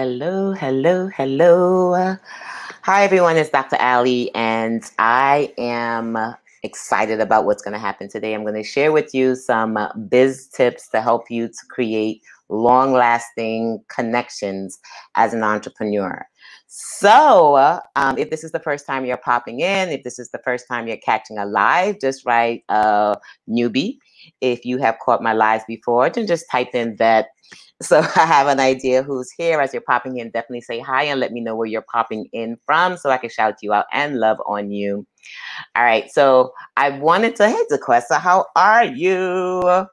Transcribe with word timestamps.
Hello, 0.00 0.52
hello, 0.52 1.08
hello. 1.08 2.16
Hi, 2.82 3.02
everyone. 3.02 3.36
It's 3.36 3.50
Dr. 3.50 3.74
Ali, 3.80 4.32
and 4.32 4.84
I 5.00 5.52
am 5.58 6.16
excited 6.62 7.20
about 7.20 7.46
what's 7.46 7.62
going 7.62 7.72
to 7.72 7.80
happen 7.80 8.08
today. 8.08 8.32
I'm 8.32 8.42
going 8.42 8.54
to 8.54 8.62
share 8.62 8.92
with 8.92 9.12
you 9.12 9.34
some 9.34 9.76
biz 10.08 10.46
tips 10.54 10.86
to 10.90 11.02
help 11.02 11.32
you 11.32 11.48
to 11.48 11.66
create 11.68 12.22
long 12.48 12.92
lasting 12.92 13.82
connections 13.88 14.78
as 15.16 15.34
an 15.34 15.42
entrepreneur. 15.42 16.24
So, 16.70 17.80
um, 17.96 18.18
if 18.18 18.28
this 18.28 18.44
is 18.44 18.52
the 18.52 18.60
first 18.60 18.86
time 18.86 19.06
you're 19.06 19.16
popping 19.16 19.60
in, 19.60 19.88
if 19.88 20.02
this 20.04 20.18
is 20.18 20.28
the 20.30 20.40
first 20.44 20.68
time 20.68 20.86
you're 20.86 20.98
catching 20.98 21.38
a 21.38 21.46
live, 21.46 21.98
just 21.98 22.26
write 22.26 22.62
uh, 22.68 23.16
newbie. 23.48 23.96
If 24.42 24.66
you 24.66 24.76
have 24.76 24.98
caught 25.02 25.22
my 25.22 25.32
lives 25.32 25.64
before, 25.66 26.10
then 26.10 26.26
just 26.26 26.44
type 26.52 26.74
in 26.74 26.96
that 26.96 27.28
so 27.82 28.00
I 28.00 28.26
have 28.26 28.48
an 28.48 28.60
idea 28.60 29.02
who's 29.02 29.30
here. 29.30 29.60
As 29.60 29.72
you're 29.72 29.80
popping 29.80 30.18
in, 30.18 30.30
definitely 30.30 30.60
say 30.60 30.78
hi 30.78 31.04
and 31.04 31.20
let 31.20 31.32
me 31.32 31.40
know 31.40 31.56
where 31.56 31.66
you're 31.66 31.86
popping 31.90 32.28
in 32.32 32.58
from 32.66 32.98
so 32.98 33.08
I 33.08 33.16
can 33.16 33.30
shout 33.30 33.54
you 33.62 33.72
out 33.72 33.86
and 33.90 34.18
love 34.18 34.36
on 34.46 34.70
you. 34.70 35.06
All 35.74 35.84
right. 35.84 36.10
So 36.10 36.52
I 36.76 36.90
wanted 36.90 37.36
to, 37.36 37.48
hey, 37.48 37.62
DeQuesta, 37.72 38.20
how 38.20 38.44
are 38.56 38.84
you? 38.84 39.86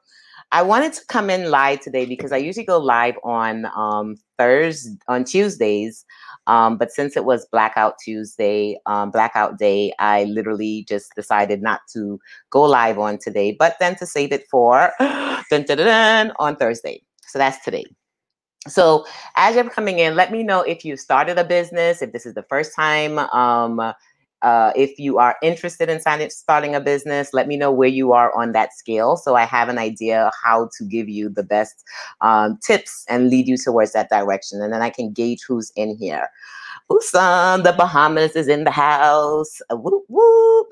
I 0.52 0.62
wanted 0.62 0.92
to 0.94 1.04
come 1.08 1.28
in 1.30 1.50
live 1.50 1.80
today 1.80 2.06
because 2.06 2.32
I 2.32 2.36
usually 2.36 2.66
go 2.66 2.78
live 2.78 3.16
on 3.24 3.66
um, 3.76 4.16
Thursday, 4.38 4.96
on 5.08 5.24
Tuesdays. 5.24 6.04
Um, 6.46 6.76
but 6.76 6.92
since 6.92 7.16
it 7.16 7.24
was 7.24 7.46
Blackout 7.46 7.94
Tuesday, 8.02 8.78
um, 8.86 9.10
Blackout 9.10 9.58
Day, 9.58 9.92
I 9.98 10.24
literally 10.24 10.84
just 10.88 11.14
decided 11.14 11.62
not 11.62 11.80
to 11.92 12.18
go 12.50 12.62
live 12.62 12.98
on 12.98 13.18
today, 13.18 13.56
but 13.58 13.76
then 13.80 13.96
to 13.96 14.06
save 14.06 14.32
it 14.32 14.44
for 14.50 14.92
dun, 15.00 15.64
dun, 15.64 15.78
dun, 15.78 16.32
on 16.38 16.56
Thursday. 16.56 17.02
So 17.22 17.38
that's 17.38 17.64
today. 17.64 17.84
So 18.68 19.06
as 19.36 19.54
you're 19.54 19.68
coming 19.70 19.98
in, 19.98 20.16
let 20.16 20.32
me 20.32 20.42
know 20.42 20.60
if 20.60 20.84
you 20.84 20.96
started 20.96 21.38
a 21.38 21.44
business, 21.44 22.02
if 22.02 22.12
this 22.12 22.26
is 22.26 22.34
the 22.34 22.42
first 22.44 22.74
time, 22.74 23.18
um, 23.18 23.92
uh, 24.42 24.72
if 24.76 24.98
you 24.98 25.18
are 25.18 25.36
interested 25.42 25.88
in 25.88 26.00
signing, 26.00 26.30
starting 26.30 26.74
a 26.74 26.80
business, 26.80 27.32
let 27.32 27.48
me 27.48 27.56
know 27.56 27.72
where 27.72 27.88
you 27.88 28.12
are 28.12 28.34
on 28.36 28.52
that 28.52 28.74
scale 28.74 29.16
so 29.16 29.34
I 29.34 29.44
have 29.44 29.68
an 29.68 29.78
idea 29.78 30.30
how 30.42 30.68
to 30.78 30.84
give 30.84 31.08
you 31.08 31.28
the 31.28 31.42
best 31.42 31.84
um, 32.20 32.58
tips 32.62 33.04
and 33.08 33.30
lead 33.30 33.48
you 33.48 33.56
towards 33.56 33.92
that 33.92 34.10
direction. 34.10 34.60
And 34.60 34.72
then 34.72 34.82
I 34.82 34.90
can 34.90 35.12
gauge 35.12 35.42
who's 35.46 35.72
in 35.76 35.96
here. 35.96 36.28
Usan, 36.90 37.64
the 37.64 37.72
Bahamas 37.72 38.36
is 38.36 38.48
in 38.48 38.64
the 38.64 38.70
house. 38.70 39.60
Whoop, 39.70 40.04
whoop. 40.08 40.68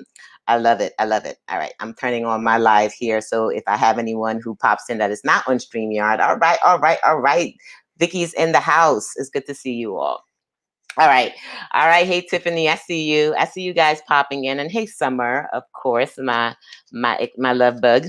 I 0.47 0.57
love 0.57 0.79
it. 0.79 0.93
I 0.99 1.05
love 1.05 1.25
it. 1.25 1.39
All 1.49 1.57
right. 1.57 1.73
I'm 1.79 1.93
turning 1.93 2.25
on 2.25 2.43
my 2.43 2.57
live 2.57 2.93
here. 2.93 3.19
So 3.19 3.49
if 3.49 3.63
I 3.67 3.77
have 3.77 3.97
anyone 3.97 4.39
who 4.41 4.55
pops 4.55 4.89
in 4.89 4.99
that 4.99 5.11
is 5.11 5.23
not 5.23 5.43
on 5.47 5.57
StreamYard, 5.57 6.19
all 6.19 6.37
right, 6.37 6.59
all 6.63 6.79
right, 6.79 6.99
all 7.03 7.19
right. 7.19 7.55
Vicky's 7.97 8.33
in 8.33 8.51
the 8.51 8.59
house. 8.59 9.11
It's 9.15 9.29
good 9.29 9.45
to 9.47 9.55
see 9.55 9.73
you 9.73 9.97
all. 9.97 10.23
All 10.97 11.07
right. 11.07 11.33
All 11.73 11.87
right. 11.87 12.07
Hey 12.07 12.21
Tiffany, 12.21 12.69
I 12.69 12.75
see 12.75 13.03
you. 13.03 13.35
I 13.37 13.45
see 13.45 13.61
you 13.61 13.73
guys 13.73 14.01
popping 14.07 14.45
in. 14.45 14.59
And 14.59 14.71
hey 14.71 14.85
Summer, 14.85 15.49
of 15.51 15.63
course, 15.73 16.13
my 16.17 16.55
my 16.93 17.29
my 17.37 17.51
love 17.51 17.81
bug. 17.81 18.05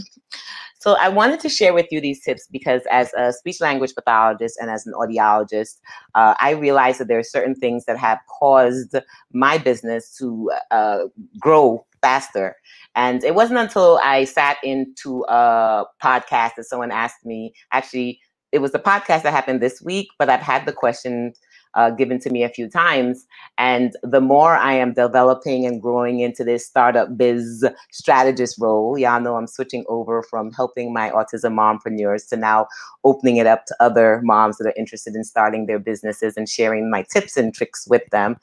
So 0.78 0.92
I 0.94 1.08
wanted 1.08 1.40
to 1.40 1.48
share 1.48 1.74
with 1.74 1.86
you 1.90 2.00
these 2.00 2.22
tips 2.22 2.46
because 2.50 2.82
as 2.90 3.12
a 3.14 3.32
speech 3.32 3.60
language 3.60 3.92
pathologist 3.94 4.58
and 4.60 4.70
as 4.70 4.86
an 4.86 4.92
audiologist, 4.92 5.78
uh, 6.14 6.34
I 6.38 6.50
realized 6.50 7.00
that 7.00 7.08
there 7.08 7.18
are 7.18 7.24
certain 7.24 7.56
things 7.56 7.86
that 7.86 7.98
have 7.98 8.18
caused 8.38 8.94
my 9.32 9.58
business 9.58 10.16
to 10.18 10.52
uh, 10.70 11.04
grow 11.40 11.84
faster. 12.02 12.54
And 12.94 13.24
it 13.24 13.34
wasn't 13.34 13.58
until 13.58 13.98
I 14.04 14.24
sat 14.24 14.58
into 14.62 15.24
a 15.28 15.86
podcast 16.00 16.54
that 16.56 16.66
someone 16.68 16.92
asked 16.92 17.24
me, 17.24 17.52
actually, 17.72 18.20
it 18.52 18.60
was 18.60 18.70
the 18.70 18.78
podcast 18.78 19.22
that 19.22 19.32
happened 19.32 19.60
this 19.60 19.82
week, 19.82 20.08
but 20.18 20.30
I've 20.30 20.40
had 20.40 20.66
the 20.66 20.72
question 20.72 21.32
uh, 21.76 21.90
given 21.90 22.18
to 22.20 22.30
me 22.30 22.42
a 22.42 22.48
few 22.48 22.68
times. 22.68 23.26
And 23.58 23.92
the 24.02 24.20
more 24.20 24.56
I 24.56 24.72
am 24.72 24.94
developing 24.94 25.66
and 25.66 25.80
growing 25.80 26.20
into 26.20 26.42
this 26.42 26.66
startup 26.66 27.16
biz 27.16 27.64
strategist 27.92 28.56
role, 28.58 28.98
y'all 28.98 29.20
know 29.20 29.36
I'm 29.36 29.46
switching 29.46 29.84
over 29.88 30.22
from 30.22 30.50
helping 30.52 30.92
my 30.92 31.10
autism 31.10 31.54
mompreneurs 31.54 32.28
to 32.30 32.36
now 32.36 32.66
opening 33.04 33.36
it 33.36 33.46
up 33.46 33.66
to 33.66 33.76
other 33.78 34.20
moms 34.24 34.56
that 34.56 34.66
are 34.66 34.74
interested 34.76 35.14
in 35.14 35.22
starting 35.22 35.66
their 35.66 35.78
businesses 35.78 36.36
and 36.36 36.48
sharing 36.48 36.90
my 36.90 37.02
tips 37.02 37.36
and 37.36 37.54
tricks 37.54 37.86
with 37.88 38.02
them. 38.10 38.36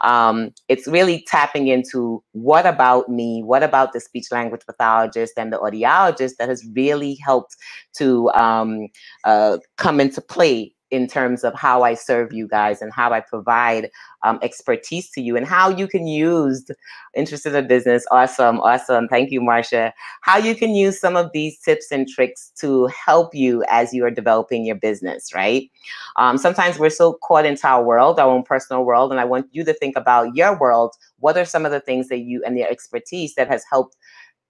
Um, 0.00 0.50
it's 0.68 0.88
really 0.88 1.24
tapping 1.28 1.68
into 1.68 2.22
what 2.32 2.66
about 2.66 3.08
me, 3.08 3.42
what 3.44 3.62
about 3.62 3.92
the 3.92 4.00
speech 4.00 4.26
language 4.32 4.62
pathologist 4.66 5.34
and 5.36 5.52
the 5.52 5.58
audiologist 5.58 6.36
that 6.38 6.48
has 6.48 6.66
really 6.74 7.18
helped 7.24 7.56
to 7.96 8.30
um, 8.30 8.88
uh, 9.24 9.58
come 9.76 10.00
into 10.00 10.20
play 10.20 10.74
in 10.90 11.06
terms 11.06 11.44
of 11.44 11.54
how 11.54 11.82
I 11.82 11.94
serve 11.94 12.32
you 12.32 12.48
guys 12.48 12.82
and 12.82 12.92
how 12.92 13.12
I 13.12 13.20
provide 13.20 13.90
um, 14.22 14.38
expertise 14.42 15.10
to 15.10 15.20
you 15.20 15.36
and 15.36 15.46
how 15.46 15.68
you 15.68 15.86
can 15.86 16.06
use 16.06 16.70
interested 17.14 17.54
in 17.54 17.66
business. 17.66 18.04
Awesome, 18.10 18.60
awesome. 18.60 19.08
Thank 19.08 19.30
you, 19.30 19.40
Marcia. 19.40 19.92
How 20.22 20.38
you 20.38 20.54
can 20.54 20.74
use 20.74 21.00
some 21.00 21.16
of 21.16 21.30
these 21.32 21.58
tips 21.58 21.90
and 21.90 22.08
tricks 22.08 22.52
to 22.60 22.86
help 22.86 23.34
you 23.34 23.64
as 23.68 23.92
you 23.92 24.04
are 24.04 24.10
developing 24.10 24.64
your 24.64 24.76
business, 24.76 25.34
right? 25.34 25.70
Um, 26.16 26.38
sometimes 26.38 26.78
we're 26.78 26.90
so 26.90 27.18
caught 27.22 27.46
into 27.46 27.66
our 27.66 27.82
world, 27.82 28.18
our 28.18 28.28
own 28.28 28.42
personal 28.42 28.84
world, 28.84 29.10
and 29.10 29.20
I 29.20 29.24
want 29.24 29.46
you 29.52 29.64
to 29.64 29.74
think 29.74 29.96
about 29.96 30.34
your 30.34 30.58
world. 30.58 30.94
What 31.18 31.36
are 31.36 31.44
some 31.44 31.64
of 31.64 31.72
the 31.72 31.80
things 31.80 32.08
that 32.08 32.20
you 32.20 32.42
and 32.44 32.56
your 32.58 32.68
expertise 32.68 33.34
that 33.34 33.48
has 33.48 33.64
helped 33.70 33.96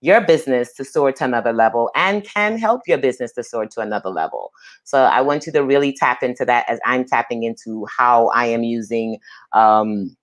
your 0.00 0.20
business 0.20 0.72
to 0.74 0.84
soar 0.84 1.12
to 1.12 1.24
another 1.24 1.52
level 1.52 1.90
and 1.94 2.24
can 2.24 2.58
help 2.58 2.82
your 2.86 2.98
business 2.98 3.32
to 3.32 3.42
soar 3.42 3.66
to 3.66 3.80
another 3.80 4.10
level. 4.10 4.52
So 4.84 5.02
I 5.02 5.20
want 5.20 5.46
you 5.46 5.52
to 5.52 5.64
really 5.64 5.92
tap 5.92 6.22
into 6.22 6.44
that 6.46 6.68
as 6.68 6.80
I'm 6.84 7.04
tapping 7.04 7.42
into 7.42 7.86
how 7.96 8.28
I 8.28 8.46
am 8.46 8.62
using 8.62 9.18
um, 9.52 10.16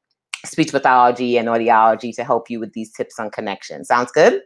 speech 0.45 0.71
pathology 0.71 1.37
and 1.37 1.47
audiology 1.47 2.15
to 2.15 2.23
help 2.23 2.49
you 2.49 2.59
with 2.59 2.73
these 2.73 2.91
tips 2.91 3.19
on 3.19 3.29
connection. 3.29 3.85
Sounds 3.85 4.11
good? 4.11 4.41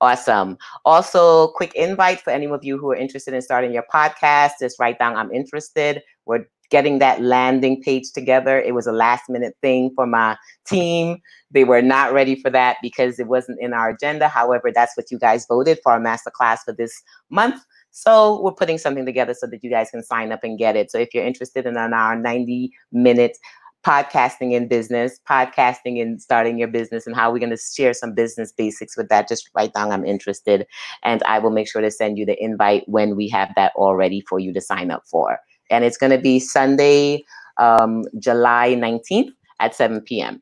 Awesome. 0.00 0.58
Also, 0.84 1.48
quick 1.48 1.72
invite 1.74 2.20
for 2.20 2.30
any 2.30 2.46
of 2.46 2.64
you 2.64 2.76
who 2.76 2.90
are 2.90 2.96
interested 2.96 3.34
in 3.34 3.42
starting 3.42 3.72
your 3.72 3.84
podcast. 3.92 4.52
Just 4.60 4.80
write 4.80 4.98
down 4.98 5.16
I'm 5.16 5.30
interested. 5.30 6.02
We're 6.26 6.46
getting 6.72 6.98
that 6.98 7.20
landing 7.20 7.82
page 7.82 8.10
together. 8.12 8.58
It 8.58 8.74
was 8.74 8.86
a 8.86 8.92
last 8.92 9.24
minute 9.28 9.54
thing 9.60 9.92
for 9.94 10.06
my 10.06 10.38
team. 10.66 11.18
They 11.50 11.64
were 11.64 11.82
not 11.82 12.14
ready 12.14 12.34
for 12.34 12.48
that 12.48 12.78
because 12.80 13.20
it 13.20 13.28
wasn't 13.28 13.60
in 13.60 13.74
our 13.74 13.90
agenda. 13.90 14.26
However, 14.26 14.72
that's 14.74 14.96
what 14.96 15.10
you 15.10 15.18
guys 15.18 15.44
voted 15.46 15.78
for 15.82 15.92
our 15.92 16.00
masterclass 16.00 16.60
for 16.64 16.72
this 16.72 17.02
month. 17.28 17.62
So 17.90 18.40
we're 18.40 18.52
putting 18.52 18.78
something 18.78 19.04
together 19.04 19.34
so 19.34 19.46
that 19.48 19.62
you 19.62 19.68
guys 19.68 19.90
can 19.90 20.02
sign 20.02 20.32
up 20.32 20.42
and 20.42 20.58
get 20.58 20.74
it. 20.74 20.90
So 20.90 20.96
if 20.96 21.12
you're 21.12 21.26
interested 21.26 21.66
in 21.66 21.76
our 21.76 22.16
90 22.16 22.72
minute 22.90 23.36
podcasting 23.84 24.52
in 24.52 24.66
business, 24.66 25.20
podcasting 25.28 25.98
in 25.98 26.18
starting 26.20 26.58
your 26.58 26.68
business, 26.68 27.06
and 27.06 27.14
how 27.14 27.30
we're 27.30 27.38
going 27.38 27.50
to 27.50 27.58
share 27.58 27.92
some 27.92 28.14
business 28.14 28.50
basics 28.50 28.96
with 28.96 29.10
that. 29.10 29.28
Just 29.28 29.50
write 29.54 29.74
down 29.74 29.90
I'm 29.90 30.06
interested, 30.06 30.66
and 31.02 31.22
I 31.24 31.38
will 31.38 31.50
make 31.50 31.68
sure 31.68 31.82
to 31.82 31.90
send 31.90 32.16
you 32.16 32.24
the 32.24 32.42
invite 32.42 32.84
when 32.86 33.14
we 33.14 33.28
have 33.28 33.50
that 33.56 33.72
all 33.76 33.94
ready 33.94 34.22
for 34.26 34.38
you 34.38 34.54
to 34.54 34.60
sign 34.60 34.90
up 34.90 35.02
for 35.10 35.38
and 35.72 35.84
it's 35.84 35.96
going 35.96 36.12
to 36.12 36.18
be 36.18 36.38
Sunday, 36.38 37.24
um, 37.58 38.04
July 38.18 38.76
19th 38.78 39.30
at 39.58 39.74
7 39.74 40.00
p.m. 40.02 40.40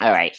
All 0.00 0.12
right. 0.12 0.36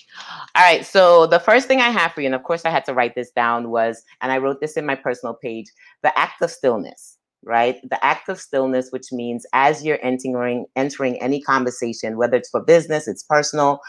All 0.56 0.64
right. 0.64 0.86
So 0.86 1.28
the 1.28 1.40
first 1.40 1.68
thing 1.68 1.82
I 1.82 1.90
have 1.90 2.14
for 2.14 2.22
you, 2.22 2.28
and 2.28 2.36
of 2.36 2.44
course 2.44 2.66
I 2.66 2.70
had 2.70 2.86
to 2.86 2.94
write 2.94 3.16
this 3.16 3.31
down, 3.31 3.70
was, 3.70 4.04
and 4.22 4.31
I 4.31 4.38
wrote 4.38 4.60
this 4.60 4.78
in 4.78 4.86
my 4.86 4.96
personal 4.96 5.36
page, 5.36 5.68
the 6.02 6.18
act 6.18 6.42
of 6.42 6.50
stillness, 6.50 7.18
right? 7.44 7.78
The 7.88 8.04
act 8.04 8.28
of 8.28 8.40
stillness, 8.40 8.90
which 8.90 9.12
means 9.12 9.46
as 9.54 9.86
you're 9.86 10.00
entering 10.02 10.66
entering 10.76 11.22
any 11.22 11.42
conversation, 11.42 12.18
whether 12.18 12.38
it's 12.38 12.50
for 12.50 12.62
business, 12.64 13.08
it's 13.08 13.24
personal, 13.24 13.81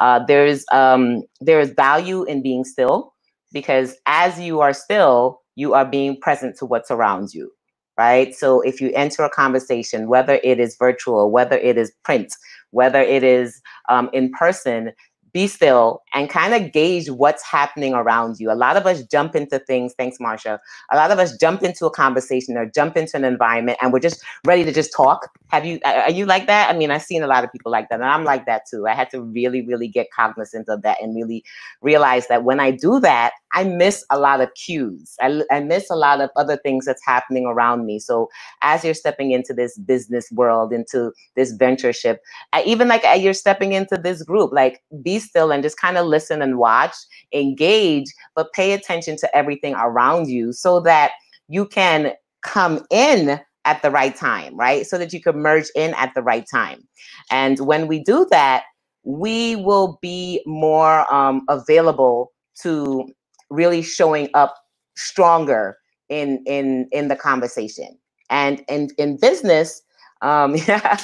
uh, 0.00 0.24
there's 0.26 0.64
um, 0.72 1.22
there 1.40 1.60
is 1.60 1.70
value 1.70 2.24
in 2.24 2.42
being 2.42 2.64
still 2.64 3.14
because 3.52 3.96
as 4.06 4.40
you 4.40 4.60
are 4.60 4.72
still, 4.72 5.40
you 5.54 5.74
are 5.74 5.84
being 5.84 6.20
present 6.20 6.56
to 6.58 6.66
what 6.66 6.88
surrounds 6.88 7.34
you 7.34 7.52
right? 8.00 8.34
So 8.34 8.62
if 8.62 8.80
you 8.80 8.90
enter 8.94 9.22
a 9.24 9.28
conversation, 9.28 10.08
whether 10.08 10.40
it 10.42 10.58
is 10.58 10.74
virtual, 10.78 11.30
whether 11.30 11.58
it 11.58 11.76
is 11.76 11.92
print, 12.02 12.32
whether 12.70 13.02
it 13.02 13.22
is 13.22 13.60
um, 13.90 14.08
in 14.14 14.30
person, 14.30 14.92
be 15.32 15.46
still 15.46 16.02
and 16.14 16.28
kind 16.28 16.54
of 16.54 16.72
gauge 16.72 17.10
what's 17.10 17.44
happening 17.44 17.94
around 17.94 18.38
you. 18.38 18.50
A 18.50 18.54
lot 18.54 18.76
of 18.76 18.86
us 18.86 19.02
jump 19.04 19.34
into 19.34 19.58
things, 19.58 19.94
thanks, 19.96 20.18
Marsha. 20.18 20.58
A 20.92 20.96
lot 20.96 21.10
of 21.10 21.18
us 21.18 21.36
jump 21.36 21.62
into 21.62 21.86
a 21.86 21.90
conversation 21.90 22.56
or 22.56 22.66
jump 22.66 22.96
into 22.96 23.16
an 23.16 23.24
environment 23.24 23.78
and 23.80 23.92
we're 23.92 24.00
just 24.00 24.22
ready 24.46 24.64
to 24.64 24.72
just 24.72 24.92
talk. 24.92 25.28
Have 25.48 25.64
you, 25.64 25.80
are 25.84 26.10
you 26.10 26.26
like 26.26 26.46
that? 26.46 26.72
I 26.72 26.76
mean, 26.76 26.90
I've 26.90 27.02
seen 27.02 27.22
a 27.22 27.26
lot 27.26 27.44
of 27.44 27.52
people 27.52 27.72
like 27.72 27.88
that 27.88 28.00
and 28.00 28.08
I'm 28.08 28.24
like 28.24 28.46
that 28.46 28.62
too. 28.70 28.86
I 28.86 28.94
had 28.94 29.10
to 29.10 29.22
really, 29.22 29.66
really 29.66 29.88
get 29.88 30.08
cognizant 30.14 30.68
of 30.68 30.82
that 30.82 31.02
and 31.02 31.14
really 31.14 31.44
realize 31.82 32.28
that 32.28 32.44
when 32.44 32.60
I 32.60 32.70
do 32.70 33.00
that, 33.00 33.32
I 33.52 33.64
miss 33.64 34.04
a 34.10 34.18
lot 34.18 34.40
of 34.40 34.52
cues. 34.54 35.16
I, 35.20 35.42
I 35.50 35.60
miss 35.60 35.90
a 35.90 35.96
lot 35.96 36.20
of 36.20 36.30
other 36.36 36.56
things 36.56 36.84
that's 36.84 37.04
happening 37.04 37.46
around 37.46 37.84
me. 37.84 37.98
So 37.98 38.28
as 38.62 38.84
you're 38.84 38.94
stepping 38.94 39.32
into 39.32 39.52
this 39.52 39.76
business 39.78 40.30
world, 40.30 40.72
into 40.72 41.12
this 41.34 41.52
ventureship, 41.52 42.20
I, 42.52 42.62
even 42.62 42.88
like 42.88 43.04
uh, 43.04 43.12
you're 43.12 43.34
stepping 43.34 43.72
into 43.72 43.96
this 43.96 44.22
group, 44.22 44.52
like 44.52 44.82
be 45.02 45.18
still 45.20 45.52
and 45.52 45.62
just 45.62 45.78
kind 45.78 45.96
of 45.96 46.06
listen 46.06 46.42
and 46.42 46.58
watch, 46.58 46.94
engage, 47.32 48.06
but 48.34 48.52
pay 48.52 48.72
attention 48.72 49.16
to 49.18 49.36
everything 49.36 49.74
around 49.74 50.28
you 50.28 50.52
so 50.52 50.80
that 50.80 51.12
you 51.48 51.66
can 51.66 52.12
come 52.42 52.84
in 52.90 53.40
at 53.64 53.82
the 53.82 53.90
right 53.90 54.16
time, 54.16 54.56
right? 54.56 54.86
So 54.86 54.98
that 54.98 55.12
you 55.12 55.20
can 55.20 55.38
merge 55.38 55.66
in 55.74 55.94
at 55.94 56.12
the 56.14 56.22
right 56.22 56.44
time. 56.50 56.86
And 57.30 57.60
when 57.60 57.86
we 57.86 58.02
do 58.02 58.26
that, 58.30 58.64
we 59.04 59.56
will 59.56 59.98
be 60.02 60.42
more 60.46 61.12
um, 61.12 61.42
available 61.48 62.32
to 62.62 63.08
really 63.50 63.82
showing 63.82 64.28
up 64.34 64.56
stronger 64.96 65.76
in 66.08 66.42
in 66.46 66.88
in 66.92 67.08
the 67.08 67.16
conversation. 67.16 67.98
And 68.28 68.62
in 68.68 68.90
in 68.98 69.18
business, 69.18 69.82
um, 70.22 70.54
yeah, 70.68 70.96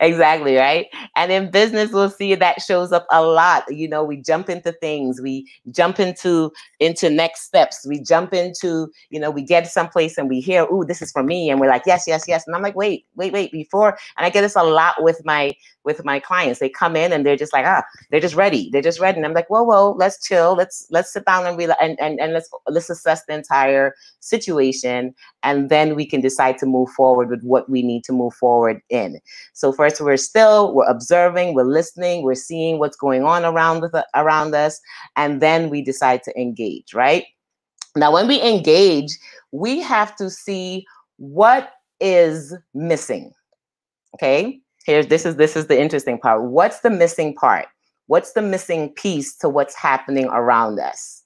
exactly, 0.00 0.56
right? 0.56 0.86
And 1.14 1.30
in 1.30 1.50
business, 1.50 1.92
we'll 1.92 2.10
see 2.10 2.34
that 2.34 2.62
shows 2.62 2.92
up 2.92 3.06
a 3.10 3.22
lot. 3.22 3.64
You 3.68 3.88
know, 3.88 4.02
we 4.02 4.16
jump 4.16 4.48
into 4.48 4.72
things, 4.72 5.20
we 5.20 5.50
jump 5.70 6.00
into 6.00 6.52
into 6.80 7.10
next 7.10 7.42
steps, 7.42 7.86
we 7.86 8.00
jump 8.00 8.32
into, 8.32 8.88
you 9.10 9.20
know, 9.20 9.30
we 9.30 9.42
get 9.42 9.66
someplace 9.66 10.16
and 10.18 10.28
we 10.28 10.40
hear, 10.40 10.64
"Ooh, 10.64 10.84
this 10.84 11.02
is 11.02 11.12
for 11.12 11.22
me," 11.22 11.50
and 11.50 11.60
we're 11.60 11.68
like, 11.68 11.82
"Yes, 11.86 12.04
yes, 12.06 12.24
yes." 12.26 12.46
And 12.46 12.56
I'm 12.56 12.62
like, 12.62 12.76
"Wait, 12.76 13.06
wait, 13.16 13.32
wait!" 13.32 13.52
Before, 13.52 13.98
and 14.16 14.26
I 14.26 14.30
get 14.30 14.40
this 14.40 14.56
a 14.56 14.62
lot 14.62 15.02
with 15.02 15.24
my 15.24 15.52
with 15.86 16.04
my 16.04 16.18
clients. 16.18 16.58
They 16.58 16.68
come 16.68 16.96
in 16.96 17.12
and 17.12 17.24
they're 17.24 17.36
just 17.36 17.52
like, 17.52 17.64
ah, 17.64 17.82
they're 18.10 18.20
just 18.20 18.34
ready. 18.34 18.68
They're 18.70 18.82
just 18.82 19.00
ready. 19.00 19.16
And 19.16 19.24
I'm 19.24 19.32
like, 19.32 19.48
whoa, 19.48 19.62
whoa, 19.62 19.92
let's 19.92 20.26
chill. 20.26 20.54
Let's 20.54 20.86
let's 20.90 21.12
sit 21.12 21.24
down 21.24 21.46
and 21.46 21.56
real 21.56 21.72
and, 21.80 21.98
and, 22.00 22.20
and 22.20 22.32
let's 22.32 22.50
let's 22.68 22.90
assess 22.90 23.24
the 23.24 23.34
entire 23.34 23.94
situation. 24.20 25.14
And 25.44 25.70
then 25.70 25.94
we 25.94 26.04
can 26.04 26.20
decide 26.20 26.58
to 26.58 26.66
move 26.66 26.90
forward 26.90 27.30
with 27.30 27.42
what 27.42 27.70
we 27.70 27.82
need 27.82 28.02
to 28.04 28.12
move 28.12 28.34
forward 28.34 28.45
in. 28.88 29.20
So 29.52 29.72
first 29.72 30.00
we're 30.00 30.16
still, 30.16 30.74
we're 30.74 30.88
observing, 30.88 31.54
we're 31.54 31.64
listening, 31.64 32.22
we're 32.22 32.34
seeing 32.34 32.78
what's 32.78 32.96
going 32.96 33.24
on 33.24 33.44
around 33.44 33.80
with 33.80 33.94
around 34.14 34.54
us, 34.54 34.80
and 35.16 35.40
then 35.40 35.70
we 35.70 35.82
decide 35.82 36.22
to 36.24 36.40
engage, 36.40 36.94
right? 36.94 37.24
Now, 37.94 38.12
when 38.12 38.28
we 38.28 38.40
engage, 38.42 39.10
we 39.52 39.80
have 39.80 40.14
to 40.16 40.30
see 40.30 40.84
what 41.16 41.72
is 42.00 42.54
missing. 42.74 43.32
Okay 44.14 44.60
here's 44.86 45.08
this 45.08 45.26
is 45.26 45.36
this 45.36 45.56
is 45.56 45.66
the 45.66 45.78
interesting 45.78 46.18
part 46.18 46.42
what's 46.44 46.80
the 46.80 46.90
missing 46.90 47.34
part 47.34 47.66
what's 48.06 48.32
the 48.32 48.42
missing 48.42 48.88
piece 48.90 49.36
to 49.36 49.48
what's 49.48 49.74
happening 49.74 50.26
around 50.26 50.78
us 50.78 51.24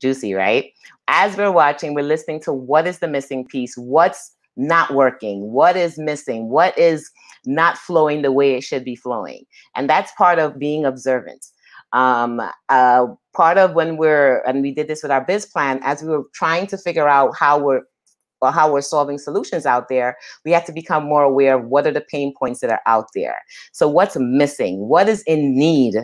juicy 0.00 0.34
right 0.34 0.72
as 1.08 1.36
we're 1.36 1.52
watching 1.52 1.94
we're 1.94 2.02
listening 2.02 2.40
to 2.40 2.52
what 2.52 2.86
is 2.86 2.98
the 2.98 3.06
missing 3.06 3.46
piece 3.46 3.76
what's 3.76 4.34
not 4.56 4.94
working 4.94 5.50
what 5.52 5.76
is 5.76 5.98
missing 5.98 6.48
what 6.48 6.76
is 6.78 7.10
not 7.44 7.76
flowing 7.78 8.22
the 8.22 8.32
way 8.32 8.54
it 8.54 8.62
should 8.62 8.84
be 8.84 8.96
flowing 8.96 9.44
and 9.74 9.88
that's 9.88 10.12
part 10.12 10.38
of 10.38 10.58
being 10.58 10.84
observant 10.84 11.46
um, 11.94 12.40
uh, 12.70 13.06
part 13.34 13.58
of 13.58 13.74
when 13.74 13.96
we're 13.96 14.42
and 14.46 14.62
we 14.62 14.72
did 14.72 14.88
this 14.88 15.02
with 15.02 15.12
our 15.12 15.24
biz 15.24 15.46
plan 15.46 15.78
as 15.82 16.02
we 16.02 16.08
were 16.08 16.24
trying 16.34 16.66
to 16.66 16.78
figure 16.78 17.08
out 17.08 17.34
how 17.36 17.58
we're 17.58 17.82
or 18.42 18.50
how 18.50 18.70
we're 18.70 18.82
solving 18.82 19.18
solutions 19.18 19.64
out 19.64 19.88
there, 19.88 20.16
we 20.44 20.50
have 20.50 20.66
to 20.66 20.72
become 20.72 21.04
more 21.04 21.22
aware 21.22 21.58
of 21.58 21.66
what 21.68 21.86
are 21.86 21.92
the 21.92 22.00
pain 22.00 22.34
points 22.36 22.60
that 22.60 22.70
are 22.70 22.80
out 22.86 23.06
there. 23.14 23.38
So 23.72 23.88
what's 23.88 24.16
missing? 24.18 24.88
What 24.88 25.08
is 25.08 25.22
in 25.22 25.56
need 25.56 25.94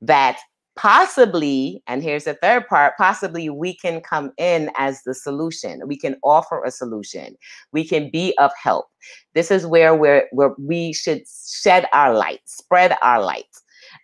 that 0.00 0.38
possibly, 0.76 1.82
and 1.86 2.02
here's 2.02 2.24
the 2.24 2.34
third 2.34 2.66
part, 2.66 2.94
possibly 2.96 3.48
we 3.50 3.76
can 3.76 4.00
come 4.00 4.32
in 4.38 4.70
as 4.76 5.02
the 5.02 5.14
solution. 5.14 5.86
We 5.86 5.98
can 5.98 6.16
offer 6.22 6.64
a 6.64 6.70
solution. 6.70 7.36
We 7.72 7.86
can 7.86 8.10
be 8.10 8.34
of 8.38 8.50
help. 8.60 8.86
This 9.34 9.50
is 9.50 9.66
where 9.66 9.94
we're, 9.94 10.28
where 10.32 10.54
we 10.58 10.92
should 10.92 11.22
shed 11.28 11.86
our 11.92 12.14
light, 12.14 12.40
spread 12.46 12.96
our 13.02 13.22
light. 13.22 13.44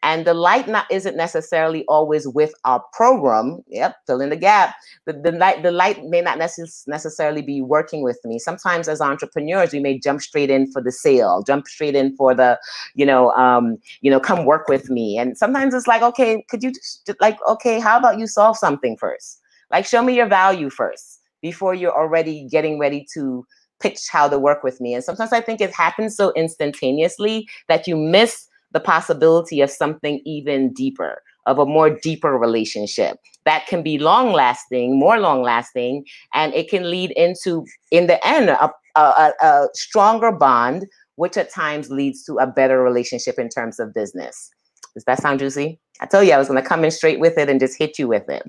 And 0.03 0.27
the 0.27 0.35
light 0.35 0.69
not 0.69 0.87
isn't 0.91 1.17
necessarily 1.17 1.85
always 1.89 2.27
with 2.29 2.53
our 2.65 2.83
program. 2.93 3.61
Yep, 3.69 3.97
fill 4.07 4.21
in 4.21 4.31
the 4.31 4.37
gap. 4.37 4.75
The, 5.07 5.13
the 5.13 5.33
light 5.33 5.63
the 5.63 5.71
light 5.71 6.05
may 6.05 6.21
not 6.21 6.39
necess- 6.39 6.87
necessarily 6.87 7.43
be 7.43 7.61
working 7.61 8.03
with 8.03 8.19
me. 8.25 8.39
Sometimes 8.39 8.89
as 8.89 9.01
entrepreneurs, 9.01 9.73
we 9.73 9.81
may 9.81 9.99
jump 9.99 10.21
straight 10.21 10.51
in 10.51 10.71
for 10.71 10.83
the 10.83 10.93
sale, 10.93 11.43
jump 11.47 11.67
straight 11.67 11.95
in 11.95 12.15
for 12.17 12.35
the, 12.35 12.59
you 12.95 13.05
know, 13.05 13.31
um, 13.33 13.77
you 14.01 14.11
know, 14.11 14.21
come 14.21 14.45
work 14.45 14.69
with 14.69 14.89
me. 14.91 15.19
And 15.19 15.37
sometimes 15.37 15.75
it's 15.75 15.87
like, 15.87 16.03
okay, 16.03 16.45
could 16.49 16.63
you 16.63 16.73
just 16.73 17.11
like, 17.21 17.39
okay, 17.49 17.81
how 17.81 17.99
about 17.99 18.19
you 18.19 18.27
solve 18.27 18.57
something 18.57 18.97
first? 18.97 19.41
Like 19.71 19.85
show 19.85 20.03
me 20.03 20.15
your 20.15 20.29
value 20.29 20.71
first 20.71 21.21
before 21.43 21.75
you're 21.75 21.97
already 21.97 22.47
getting 22.51 22.79
ready 22.79 23.07
to 23.15 23.47
pitch 23.81 24.09
how 24.11 24.29
to 24.29 24.39
work 24.39 24.63
with 24.63 24.81
me. 24.81 24.95
And 24.95 25.05
sometimes 25.05 25.33
I 25.33 25.41
think 25.41 25.61
it 25.61 25.73
happens 25.73 26.17
so 26.17 26.33
instantaneously 26.35 27.49
that 27.69 27.87
you 27.87 27.97
miss 27.97 28.47
the 28.73 28.81
possibility 28.81 29.61
of 29.61 29.71
something 29.71 30.21
even 30.25 30.73
deeper, 30.73 31.23
of 31.47 31.59
a 31.59 31.67
more 31.67 31.91
deeper 31.91 32.37
relationship 32.39 33.17
that 33.45 33.67
can 33.67 33.83
be 33.83 33.99
long 33.99 34.33
lasting, 34.33 34.99
more 34.99 35.19
long 35.19 35.43
lasting, 35.43 36.05
and 36.35 36.53
it 36.55 36.69
can 36.69 36.91
lead 36.91 37.11
into, 37.13 37.65
in 37.91 38.07
the 38.07 38.25
end, 38.27 38.51
a, 38.51 38.71
a, 38.95 39.33
a 39.41 39.69
stronger 39.75 40.31
bond, 40.31 40.87
which 41.17 41.37
at 41.37 41.51
times 41.51 41.91
leads 41.91 42.25
to 42.25 42.35
a 42.35 42.47
better 42.47 42.83
relationship 42.83 43.39
in 43.39 43.49
terms 43.49 43.81
of 43.81 43.95
business. 43.95 44.51
Does 44.95 45.05
that 45.05 45.23
sound 45.23 45.39
juicy? 45.39 45.81
I 46.01 46.07
told 46.07 46.27
you 46.27 46.33
I 46.33 46.39
was 46.39 46.49
going 46.49 46.63
to 46.63 46.69
come 46.69 46.85
in 46.85 46.91
straight 46.91 47.21
with 47.21 47.39
it 47.39 47.49
and 47.49 47.59
just 47.59 47.79
hit 47.79 47.99
you 47.99 48.07
with 48.07 48.29
it. 48.29 48.43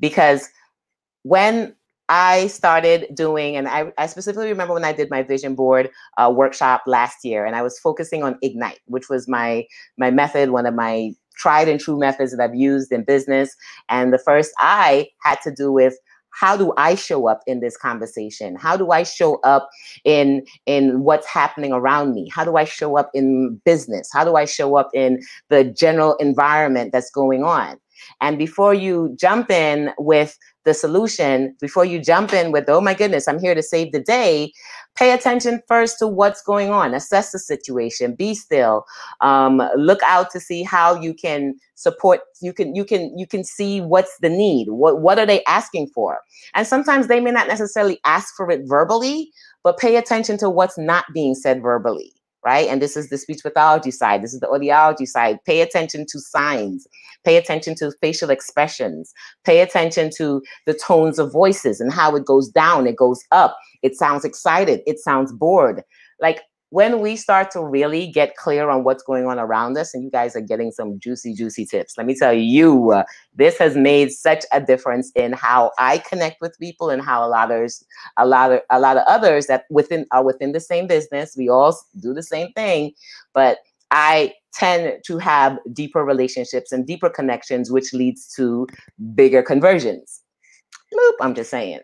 Because 0.00 0.48
when 1.22 1.74
I 2.10 2.48
started 2.48 3.06
doing, 3.14 3.56
and 3.56 3.68
I, 3.68 3.92
I, 3.96 4.06
specifically 4.06 4.48
remember 4.48 4.74
when 4.74 4.84
I 4.84 4.92
did 4.92 5.10
my 5.10 5.22
vision 5.22 5.54
board 5.54 5.88
uh, 6.18 6.30
workshop 6.34 6.82
last 6.84 7.24
year, 7.24 7.46
and 7.46 7.54
I 7.54 7.62
was 7.62 7.78
focusing 7.78 8.24
on 8.24 8.36
Ignite, 8.42 8.80
which 8.86 9.08
was 9.08 9.28
my 9.28 9.64
my 9.96 10.10
method, 10.10 10.50
one 10.50 10.66
of 10.66 10.74
my 10.74 11.12
tried 11.36 11.68
and 11.68 11.78
true 11.80 11.98
methods 11.98 12.36
that 12.36 12.42
I've 12.42 12.54
used 12.54 12.90
in 12.90 13.04
business. 13.04 13.54
And 13.88 14.12
the 14.12 14.18
first 14.18 14.52
I 14.58 15.08
had 15.22 15.40
to 15.42 15.52
do 15.54 15.72
with 15.72 15.96
how 16.32 16.56
do 16.56 16.72
I 16.76 16.94
show 16.96 17.28
up 17.28 17.42
in 17.46 17.60
this 17.60 17.76
conversation? 17.76 18.56
How 18.56 18.76
do 18.76 18.90
I 18.90 19.04
show 19.04 19.36
up 19.44 19.68
in 20.04 20.44
in 20.66 21.02
what's 21.04 21.28
happening 21.28 21.72
around 21.72 22.14
me? 22.14 22.28
How 22.32 22.44
do 22.44 22.56
I 22.56 22.64
show 22.64 22.96
up 22.96 23.10
in 23.14 23.60
business? 23.64 24.10
How 24.12 24.24
do 24.24 24.34
I 24.34 24.44
show 24.44 24.76
up 24.76 24.90
in 24.94 25.20
the 25.48 25.64
general 25.64 26.16
environment 26.16 26.92
that's 26.92 27.10
going 27.10 27.44
on? 27.44 27.78
And 28.20 28.38
before 28.38 28.74
you 28.74 29.16
jump 29.18 29.50
in 29.50 29.90
with 29.98 30.38
the 30.64 30.74
solution 30.74 31.56
before 31.60 31.84
you 31.84 31.98
jump 31.98 32.32
in 32.32 32.52
with, 32.52 32.64
oh 32.68 32.80
my 32.80 32.94
goodness, 32.94 33.26
I'm 33.26 33.40
here 33.40 33.54
to 33.54 33.62
save 33.62 33.92
the 33.92 34.00
day. 34.00 34.52
Pay 34.96 35.12
attention 35.12 35.62
first 35.66 35.98
to 35.98 36.06
what's 36.06 36.42
going 36.42 36.70
on. 36.70 36.94
Assess 36.94 37.32
the 37.32 37.38
situation. 37.38 38.14
Be 38.14 38.34
still. 38.34 38.84
Um, 39.20 39.62
look 39.76 40.00
out 40.04 40.30
to 40.32 40.40
see 40.40 40.62
how 40.62 41.00
you 41.00 41.14
can 41.14 41.54
support. 41.76 42.20
You 42.42 42.52
can 42.52 42.74
you 42.74 42.84
can 42.84 43.16
you 43.16 43.26
can 43.26 43.44
see 43.44 43.80
what's 43.80 44.18
the 44.18 44.28
need. 44.28 44.68
What 44.68 45.00
what 45.00 45.18
are 45.18 45.26
they 45.26 45.42
asking 45.44 45.88
for? 45.94 46.18
And 46.54 46.66
sometimes 46.66 47.06
they 47.06 47.20
may 47.20 47.30
not 47.30 47.48
necessarily 47.48 47.98
ask 48.04 48.34
for 48.36 48.50
it 48.50 48.62
verbally, 48.66 49.30
but 49.62 49.78
pay 49.78 49.96
attention 49.96 50.36
to 50.38 50.50
what's 50.50 50.76
not 50.76 51.06
being 51.14 51.34
said 51.34 51.62
verbally 51.62 52.12
right? 52.44 52.68
And 52.68 52.80
this 52.80 52.96
is 52.96 53.08
the 53.08 53.18
speech 53.18 53.40
pathology 53.42 53.90
side. 53.90 54.22
This 54.22 54.34
is 54.34 54.40
the 54.40 54.46
audiology 54.46 55.06
side. 55.06 55.38
Pay 55.46 55.60
attention 55.60 56.06
to 56.10 56.18
signs. 56.18 56.86
Pay 57.24 57.36
attention 57.36 57.74
to 57.76 57.92
facial 58.00 58.30
expressions. 58.30 59.12
Pay 59.44 59.60
attention 59.60 60.10
to 60.16 60.42
the 60.66 60.74
tones 60.74 61.18
of 61.18 61.32
voices 61.32 61.80
and 61.80 61.92
how 61.92 62.16
it 62.16 62.24
goes 62.24 62.48
down, 62.48 62.86
it 62.86 62.96
goes 62.96 63.22
up. 63.30 63.56
It 63.82 63.94
sounds 63.94 64.24
excited. 64.24 64.80
It 64.86 64.98
sounds 64.98 65.32
bored. 65.32 65.82
Like 66.20 66.42
when 66.70 67.00
we 67.00 67.16
start 67.16 67.50
to 67.50 67.64
really 67.64 68.06
get 68.06 68.36
clear 68.36 68.70
on 68.70 68.84
what's 68.84 69.02
going 69.02 69.26
on 69.26 69.38
around 69.38 69.76
us, 69.76 69.92
and 69.92 70.02
you 70.02 70.10
guys 70.10 70.34
are 70.34 70.40
getting 70.40 70.70
some 70.70 70.98
juicy, 70.98 71.34
juicy 71.34 71.66
tips, 71.66 71.98
let 71.98 72.06
me 72.06 72.14
tell 72.14 72.32
you, 72.32 72.92
uh, 72.92 73.04
this 73.34 73.58
has 73.58 73.76
made 73.76 74.10
such 74.12 74.44
a 74.52 74.60
difference 74.60 75.10
in 75.14 75.32
how 75.32 75.72
I 75.78 75.98
connect 75.98 76.40
with 76.40 76.58
people 76.58 76.88
and 76.88 77.02
how 77.02 77.24
a 77.24 77.28
lot 77.28 77.50
of 77.50 77.72
a 78.16 78.26
lot 78.26 78.52
of 78.52 78.60
a 78.70 78.80
lot 78.80 78.96
of 78.96 79.04
others 79.06 79.46
that 79.46 79.64
within 79.70 80.06
are 80.12 80.24
within 80.24 80.52
the 80.52 80.60
same 80.60 80.86
business. 80.86 81.34
We 81.36 81.48
all 81.48 81.76
do 82.00 82.14
the 82.14 82.22
same 82.22 82.52
thing, 82.52 82.92
but 83.34 83.58
I 83.90 84.34
tend 84.54 85.02
to 85.06 85.18
have 85.18 85.58
deeper 85.72 86.04
relationships 86.04 86.72
and 86.72 86.86
deeper 86.86 87.10
connections, 87.10 87.70
which 87.70 87.92
leads 87.92 88.32
to 88.34 88.66
bigger 89.14 89.42
conversions. 89.42 90.22
Bloop, 90.92 91.14
I'm 91.20 91.34
just 91.34 91.50
saying. 91.50 91.80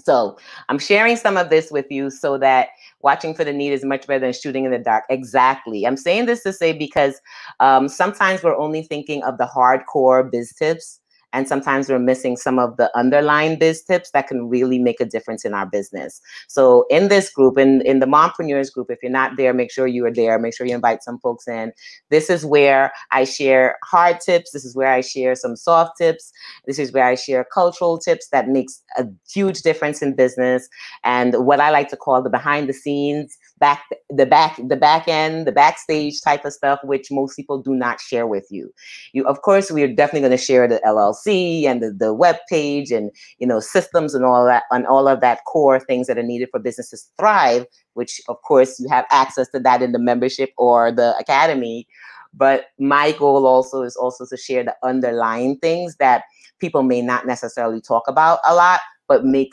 So 0.00 0.38
I'm 0.70 0.78
sharing 0.78 1.16
some 1.16 1.36
of 1.36 1.50
this 1.50 1.70
with 1.70 1.86
you 1.90 2.10
so 2.10 2.38
that 2.38 2.68
watching 3.00 3.34
for 3.34 3.44
the 3.44 3.52
need 3.52 3.72
is 3.72 3.84
much 3.84 4.06
better 4.06 4.20
than 4.20 4.32
shooting 4.32 4.64
in 4.64 4.70
the 4.70 4.78
dark. 4.78 5.04
Exactly. 5.08 5.86
I'm 5.86 5.96
saying 5.96 6.26
this 6.26 6.42
to 6.42 6.52
say 6.52 6.72
because 6.72 7.20
um, 7.60 7.88
sometimes 7.88 8.42
we're 8.42 8.56
only 8.56 8.82
thinking 8.82 9.22
of 9.22 9.38
the 9.38 9.46
hardcore 9.46 10.30
biz 10.30 10.52
tips 10.52 11.00
and 11.38 11.46
sometimes 11.46 11.88
we're 11.88 12.00
missing 12.00 12.36
some 12.36 12.58
of 12.58 12.76
the 12.78 12.90
underlying 12.98 13.60
biz 13.60 13.84
tips 13.84 14.10
that 14.10 14.26
can 14.26 14.48
really 14.48 14.80
make 14.80 15.00
a 15.00 15.04
difference 15.04 15.44
in 15.44 15.54
our 15.54 15.66
business. 15.66 16.20
So 16.48 16.84
in 16.90 17.06
this 17.06 17.30
group, 17.30 17.56
in, 17.56 17.80
in 17.82 18.00
the 18.00 18.06
mompreneurs 18.06 18.72
group, 18.72 18.90
if 18.90 18.98
you're 19.04 19.12
not 19.12 19.36
there, 19.36 19.54
make 19.54 19.70
sure 19.70 19.86
you 19.86 20.04
are 20.04 20.12
there. 20.12 20.36
Make 20.40 20.56
sure 20.56 20.66
you 20.66 20.74
invite 20.74 21.04
some 21.04 21.20
folks 21.20 21.46
in. 21.46 21.72
This 22.10 22.28
is 22.28 22.44
where 22.44 22.92
I 23.12 23.22
share 23.22 23.76
hard 23.84 24.18
tips. 24.18 24.50
This 24.50 24.64
is 24.64 24.74
where 24.74 24.92
I 24.92 25.00
share 25.00 25.36
some 25.36 25.54
soft 25.54 25.92
tips. 25.96 26.32
This 26.66 26.80
is 26.80 26.90
where 26.90 27.06
I 27.06 27.14
share 27.14 27.46
cultural 27.54 27.98
tips 27.98 28.30
that 28.30 28.48
makes 28.48 28.82
a 28.96 29.06
huge 29.32 29.62
difference 29.62 30.02
in 30.02 30.16
business 30.16 30.68
and 31.04 31.46
what 31.46 31.60
I 31.60 31.70
like 31.70 31.88
to 31.90 31.96
call 31.96 32.20
the 32.20 32.30
behind 32.30 32.68
the 32.68 32.72
scenes 32.72 33.38
back 33.58 33.84
the 34.10 34.26
back 34.26 34.58
the 34.68 34.76
back 34.76 35.08
end 35.08 35.46
the 35.46 35.52
backstage 35.52 36.20
type 36.22 36.44
of 36.44 36.52
stuff 36.52 36.78
which 36.84 37.08
most 37.10 37.36
people 37.36 37.60
do 37.60 37.74
not 37.74 38.00
share 38.00 38.26
with 38.26 38.46
you 38.50 38.72
you 39.12 39.26
of 39.26 39.42
course 39.42 39.70
we're 39.70 39.92
definitely 39.92 40.20
going 40.20 40.30
to 40.30 40.44
share 40.50 40.68
the 40.68 40.80
llc 40.86 41.27
and 41.28 41.82
the, 41.82 41.92
the 41.92 42.14
web 42.14 42.36
page 42.48 42.90
and 42.90 43.10
you 43.38 43.46
know 43.46 43.60
systems 43.60 44.14
and 44.14 44.24
all 44.24 44.44
that 44.44 44.64
and 44.70 44.86
all 44.86 45.08
of 45.08 45.20
that 45.20 45.40
core 45.46 45.78
things 45.80 46.06
that 46.06 46.18
are 46.18 46.22
needed 46.22 46.48
for 46.50 46.60
businesses 46.60 47.02
to 47.02 47.08
thrive 47.18 47.66
which 47.98 48.20
of 48.28 48.40
course 48.42 48.78
you 48.78 48.88
have 48.88 49.04
access 49.10 49.48
to 49.48 49.58
that 49.58 49.82
in 49.82 49.90
the 49.90 49.98
membership 49.98 50.50
or 50.56 50.92
the 50.92 51.16
academy. 51.18 51.86
But 52.32 52.66
my 52.78 53.10
goal 53.12 53.46
also 53.46 53.82
is 53.82 53.96
also 53.96 54.24
to 54.26 54.36
share 54.36 54.62
the 54.62 54.76
underlying 54.84 55.58
things 55.58 55.96
that 55.96 56.22
people 56.60 56.84
may 56.84 57.02
not 57.02 57.26
necessarily 57.26 57.80
talk 57.80 58.06
about 58.06 58.38
a 58.46 58.54
lot 58.54 58.80
but 59.08 59.24
make 59.24 59.50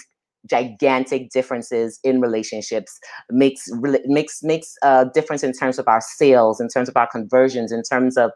gigantic 0.48 1.32
differences 1.32 2.00
in 2.04 2.22
relationships 2.22 3.00
makes 3.32 3.64
makes 4.06 4.44
makes 4.44 4.76
a 4.84 5.08
difference 5.12 5.44
in 5.44 5.52
terms 5.52 5.80
of 5.80 5.88
our 5.88 6.02
sales 6.02 6.62
in 6.62 6.68
terms 6.68 6.88
of 6.88 6.96
our 6.96 7.08
conversions 7.08 7.72
in 7.72 7.82
terms 7.82 8.16
of 8.16 8.32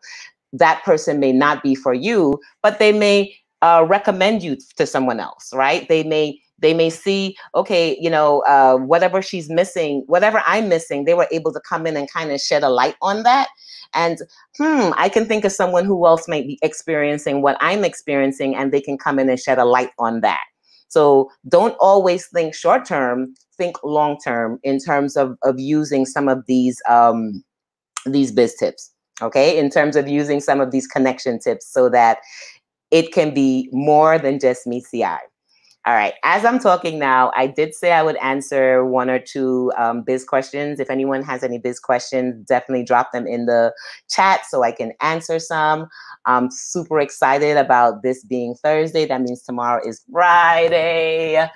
that 0.54 0.84
person 0.84 1.20
may 1.20 1.32
not 1.32 1.64
be 1.64 1.76
for 1.76 1.94
you 1.94 2.40
but 2.62 2.80
they 2.80 2.92
may 2.92 3.34
uh, 3.62 3.86
recommend 3.88 4.42
you 4.42 4.58
to 4.78 4.86
someone 4.86 5.20
else 5.20 5.52
right? 5.54 5.88
They 5.90 6.04
may 6.04 6.40
they 6.62 6.74
may 6.74 6.90
see 6.90 7.38
okay 7.56 7.98
you 8.02 8.10
know 8.10 8.42
uh, 8.42 8.76
whatever 8.78 9.22
she's 9.22 9.50
missing 9.50 10.04
whatever 10.08 10.44
i'm 10.46 10.68
missing 10.68 11.06
they 11.06 11.14
were 11.14 11.28
able 11.32 11.54
to 11.54 11.62
come 11.68 11.88
in 11.88 11.96
and 11.96 12.12
kind 12.12 12.32
of 12.32 12.42
shed 12.42 12.64
a 12.64 12.70
light 12.70 12.96
on 13.02 13.24
that. 13.24 13.48
And 13.94 14.20
hmm 14.58 14.92
i 14.96 15.10
can 15.10 15.26
think 15.26 15.46
of 15.46 15.52
someone 15.52 15.86
who 15.86 16.06
else 16.06 16.28
might 16.28 16.48
be 16.48 16.60
experiencing 16.62 17.42
what 17.42 17.58
i'm 17.62 17.86
experiencing 17.86 18.56
and 18.56 18.72
they 18.72 18.82
can 18.82 18.98
come 18.98 19.20
in 19.20 19.30
and 19.30 19.40
shed 19.40 19.58
a 19.58 19.66
light 19.66 19.92
on 20.00 20.22
that. 20.22 20.44
So 20.90 21.30
don't 21.48 21.76
always 21.80 22.28
think 22.28 22.54
short 22.54 22.84
term, 22.84 23.34
think 23.58 23.78
long 23.84 24.18
term 24.24 24.60
in 24.64 24.80
terms 24.80 25.16
of, 25.16 25.38
of 25.44 25.60
using 25.60 26.06
some 26.06 26.28
of 26.28 26.44
these 26.48 26.82
um, 26.90 27.44
these 28.06 28.32
biz 28.32 28.56
tips. 28.56 28.92
Okay, 29.22 29.58
in 29.58 29.70
terms 29.70 29.96
of 29.96 30.08
using 30.08 30.40
some 30.40 30.62
of 30.62 30.72
these 30.72 30.88
connection 30.88 31.40
tips 31.40 31.68
so 31.72 31.90
that 31.90 32.20
it 32.92 33.12
can 33.14 33.34
be 33.34 33.70
more 33.72 34.18
than 34.18 34.40
just 34.40 34.66
me 34.66 34.84
eye. 35.04 35.20
All 35.86 35.94
right. 35.96 36.14
As 36.24 36.44
I'm 36.44 36.60
talking 36.60 37.00
now, 37.00 37.32
I 37.36 37.48
did 37.48 37.74
say 37.74 37.94
I 37.94 38.04
would 38.04 38.18
answer 38.18 38.86
one 38.86 39.10
or 39.10 39.18
two 39.18 39.72
um, 39.78 40.04
biz 40.04 40.26
questions. 40.26 40.78
If 40.78 40.90
anyone 40.90 41.24
has 41.24 41.42
any 41.42 41.58
biz 41.58 41.80
questions, 41.80 42.46
definitely 42.46 42.84
drop 42.84 43.14
them 43.14 43.26
in 43.26 43.46
the 43.46 43.74
chat 44.10 44.42
so 44.50 44.62
I 44.62 44.74
can 44.74 44.92
answer 45.00 45.40
some. 45.40 45.88
I'm 46.26 46.52
super 46.52 47.00
excited 47.00 47.56
about 47.56 48.04
this 48.04 48.26
being 48.26 48.56
Thursday. 48.56 49.06
That 49.06 49.22
means 49.22 49.42
tomorrow 49.42 49.82
is 49.88 50.04
Friday. 50.12 51.48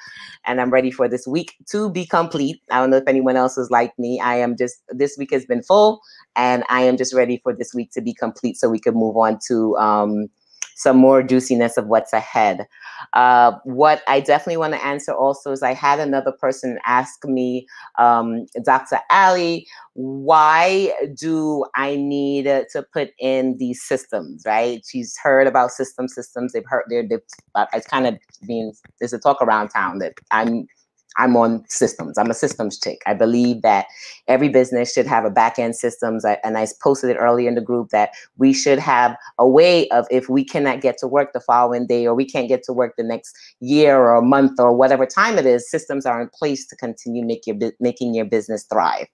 And 0.45 0.61
I'm 0.61 0.71
ready 0.71 0.89
for 0.89 1.09
this 1.09 1.27
week 1.27 1.55
to 1.71 1.89
be 1.89 2.05
complete. 2.05 2.61
I 2.71 2.79
don't 2.79 2.91
know 2.91 2.97
if 2.97 3.07
anyone 3.07 3.35
else 3.35 3.57
is 3.57 3.69
like 3.69 3.91
me. 3.99 4.21
I 4.21 4.35
am 4.35 4.55
just, 4.55 4.83
this 4.89 5.17
week 5.17 5.31
has 5.31 5.45
been 5.45 5.63
full 5.63 5.99
and 6.37 6.63
I 6.69 6.81
am 6.81 6.95
just 6.95 7.13
ready 7.13 7.41
for 7.43 7.53
this 7.53 7.73
week 7.73 7.91
to 7.91 8.01
be 8.01 8.13
complete 8.13 8.55
so 8.55 8.69
we 8.69 8.79
can 8.79 8.93
move 8.93 9.17
on 9.17 9.37
to 9.47 9.75
um, 9.77 10.29
some 10.75 10.97
more 10.97 11.23
juiciness 11.23 11.77
of 11.77 11.87
what's 11.87 12.13
ahead. 12.13 12.67
Uh, 13.13 13.53
what 13.63 14.01
I 14.07 14.19
definitely 14.19 14.57
want 14.57 14.73
to 14.73 14.85
answer 14.85 15.13
also 15.13 15.51
is 15.51 15.63
I 15.63 15.73
had 15.73 15.99
another 15.99 16.31
person 16.31 16.79
ask 16.85 17.25
me, 17.25 17.67
um, 17.97 18.45
Dr. 18.63 18.99
Ali, 19.09 19.67
why 19.93 20.93
do 21.19 21.65
I 21.75 21.95
need 21.95 22.45
to 22.45 22.85
put 22.91 23.11
in 23.19 23.57
these 23.57 23.83
systems, 23.83 24.43
right? 24.45 24.83
She's 24.87 25.17
heard 25.21 25.47
about 25.47 25.71
system 25.71 26.07
systems. 26.07 26.53
They've 26.53 26.63
heard, 26.65 26.85
they're, 26.89 27.07
they've, 27.07 27.19
uh, 27.55 27.65
it's 27.73 27.87
kind 27.87 28.07
of 28.07 28.17
means 28.41 28.81
there's 28.99 29.13
a 29.13 29.19
talk 29.19 29.41
around 29.41 29.69
town 29.69 29.99
that 29.99 30.13
I'm 30.31 30.67
I'm 31.17 31.35
on 31.35 31.63
systems. 31.67 32.17
I'm 32.17 32.29
a 32.29 32.33
systems 32.33 32.79
chick. 32.79 33.01
I 33.05 33.13
believe 33.13 33.61
that 33.61 33.85
every 34.27 34.49
business 34.49 34.93
should 34.93 35.07
have 35.07 35.25
a 35.25 35.29
back 35.29 35.59
end 35.59 35.75
systems. 35.75 36.25
I, 36.25 36.37
and 36.43 36.57
I 36.57 36.67
posted 36.81 37.09
it 37.09 37.17
earlier 37.17 37.47
in 37.47 37.55
the 37.55 37.61
group 37.61 37.89
that 37.89 38.11
we 38.37 38.53
should 38.53 38.79
have 38.79 39.15
a 39.37 39.47
way 39.47 39.87
of 39.89 40.07
if 40.09 40.29
we 40.29 40.43
cannot 40.43 40.81
get 40.81 40.97
to 40.99 41.07
work 41.07 41.33
the 41.33 41.39
following 41.39 41.87
day 41.87 42.05
or 42.07 42.15
we 42.15 42.25
can't 42.25 42.47
get 42.47 42.63
to 42.63 42.73
work 42.73 42.95
the 42.97 43.03
next 43.03 43.35
year 43.59 43.97
or 43.97 44.21
month 44.21 44.59
or 44.59 44.73
whatever 44.73 45.05
time 45.05 45.37
it 45.37 45.45
is, 45.45 45.69
systems 45.69 46.05
are 46.05 46.21
in 46.21 46.29
place 46.29 46.65
to 46.67 46.75
continue 46.75 47.25
make 47.25 47.45
your, 47.45 47.57
making 47.79 48.13
your 48.13 48.25
business 48.25 48.63
thrive. 48.63 49.07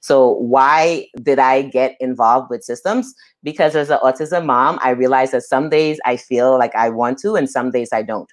So 0.00 0.30
why 0.30 1.06
did 1.22 1.38
I 1.38 1.62
get 1.62 1.96
involved 2.00 2.50
with 2.50 2.64
systems? 2.64 3.14
Because 3.42 3.76
as 3.76 3.90
an 3.90 3.98
autism 4.02 4.46
mom, 4.46 4.78
I 4.82 4.90
realized 4.90 5.32
that 5.32 5.42
some 5.42 5.68
days 5.68 5.98
I 6.04 6.16
feel 6.16 6.58
like 6.58 6.74
I 6.74 6.88
want 6.88 7.18
to 7.18 7.34
and 7.34 7.48
some 7.48 7.70
days 7.70 7.90
I 7.92 8.02
don't. 8.02 8.30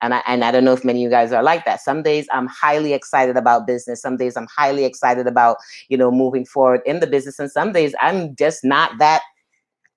And 0.00 0.14
I, 0.14 0.22
and 0.26 0.44
I 0.44 0.50
don't 0.50 0.64
know 0.64 0.72
if 0.72 0.84
many 0.84 1.00
of 1.00 1.02
you 1.02 1.10
guys 1.10 1.32
are 1.32 1.42
like 1.42 1.64
that. 1.64 1.80
Some 1.80 2.02
days 2.02 2.26
I'm 2.32 2.46
highly 2.46 2.92
excited 2.92 3.36
about 3.36 3.66
business. 3.66 4.00
Some 4.00 4.16
days 4.16 4.36
I'm 4.36 4.46
highly 4.54 4.84
excited 4.84 5.26
about, 5.26 5.56
you 5.88 5.96
know, 5.96 6.10
moving 6.10 6.44
forward 6.44 6.80
in 6.86 7.00
the 7.00 7.06
business. 7.06 7.38
And 7.38 7.50
some 7.50 7.72
days 7.72 7.94
I'm 8.00 8.36
just 8.36 8.64
not 8.64 8.98
that, 8.98 9.22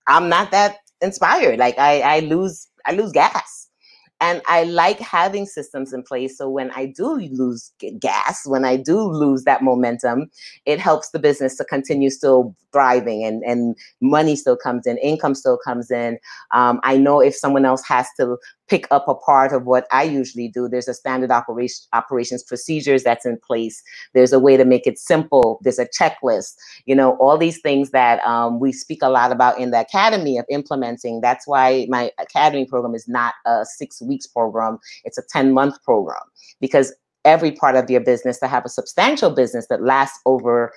I'm 0.08 0.30
not 0.30 0.52
that 0.52 0.78
inspired. 1.02 1.60
Like 1.60 1.78
I, 1.78 2.02
I 2.02 2.20
lose, 2.22 2.68
I 2.86 2.94
lose 2.94 3.12
gas. 3.12 3.68
And 4.22 4.44
I 4.48 4.66
like 4.66 5.00
having 5.00 5.48
systems 5.48 5.94
in 5.94 6.04
place. 6.04 6.38
So 6.38 6.48
when 6.48 6.70
I 6.76 6.86
do 6.86 7.16
lose 7.16 7.72
gas, 8.00 8.46
when 8.46 8.64
I 8.64 8.78
do 8.78 9.02
lose 9.02 9.46
that 9.46 9.64
momentum, 9.64 10.30
it 10.68 10.80
helps 10.80 11.10
the 11.10 11.18
business 11.18 11.58
to 11.58 11.66
continue 11.66 12.12
still 12.12 12.56
thriving 12.72 13.24
and, 13.24 13.42
and 13.44 13.76
money 14.00 14.36
still 14.36 14.56
comes 14.56 14.86
in, 14.86 15.00
income 15.00 15.34
still 15.34 15.58
comes 15.58 15.90
in. 15.90 16.20
Um, 16.52 16.80
I 16.84 16.98
know 16.98 17.20
if 17.20 17.36
someone 17.36 17.66
else 17.66 17.84
has 17.88 18.08
to 18.20 18.38
pick 18.72 18.88
up 18.90 19.06
a 19.10 19.14
part 19.14 19.52
of 19.52 19.66
what 19.66 19.86
I 19.92 20.04
usually 20.04 20.48
do. 20.48 20.70
There's 20.70 20.88
a 20.88 20.94
standard 20.94 21.30
operation 21.30 21.84
operations 21.92 22.42
procedures 22.42 23.04
that's 23.04 23.26
in 23.26 23.38
place. 23.46 23.84
There's 24.14 24.32
a 24.32 24.40
way 24.40 24.56
to 24.56 24.64
make 24.64 24.88
it 24.88 24.98
simple. 24.98 25.60
There's 25.62 25.78
a 25.78 25.88
checklist. 25.88 26.56
You 26.86 26.96
know, 26.96 27.18
all 27.18 27.38
these 27.38 27.60
things 27.60 27.90
that 27.90 28.26
um, 28.26 28.62
we 28.62 28.72
speak 28.72 29.00
a 29.02 29.10
lot 29.10 29.34
about 29.34 29.60
in 29.60 29.72
the 29.72 29.82
academy 29.82 30.38
of 30.38 30.46
implementing. 30.50 31.20
That's 31.20 31.46
why 31.46 31.86
my 31.90 32.12
academy 32.18 32.66
program 32.66 32.96
is 32.96 33.10
not 33.10 33.34
a 33.46 33.66
six 33.66 34.02
weeks 34.02 34.26
program. 34.26 34.80
It's 35.04 35.18
a 35.18 35.24
10 35.30 35.52
month 35.52 35.84
program 35.84 36.24
because 36.62 36.94
every 37.26 37.52
part 37.52 37.76
of 37.76 37.90
your 37.90 38.02
business 38.02 38.40
to 38.40 38.48
have 38.48 38.64
a 38.64 38.70
substantial 38.70 39.32
business 39.32 39.68
that 39.68 39.84
lasts 39.84 40.20
over 40.26 40.72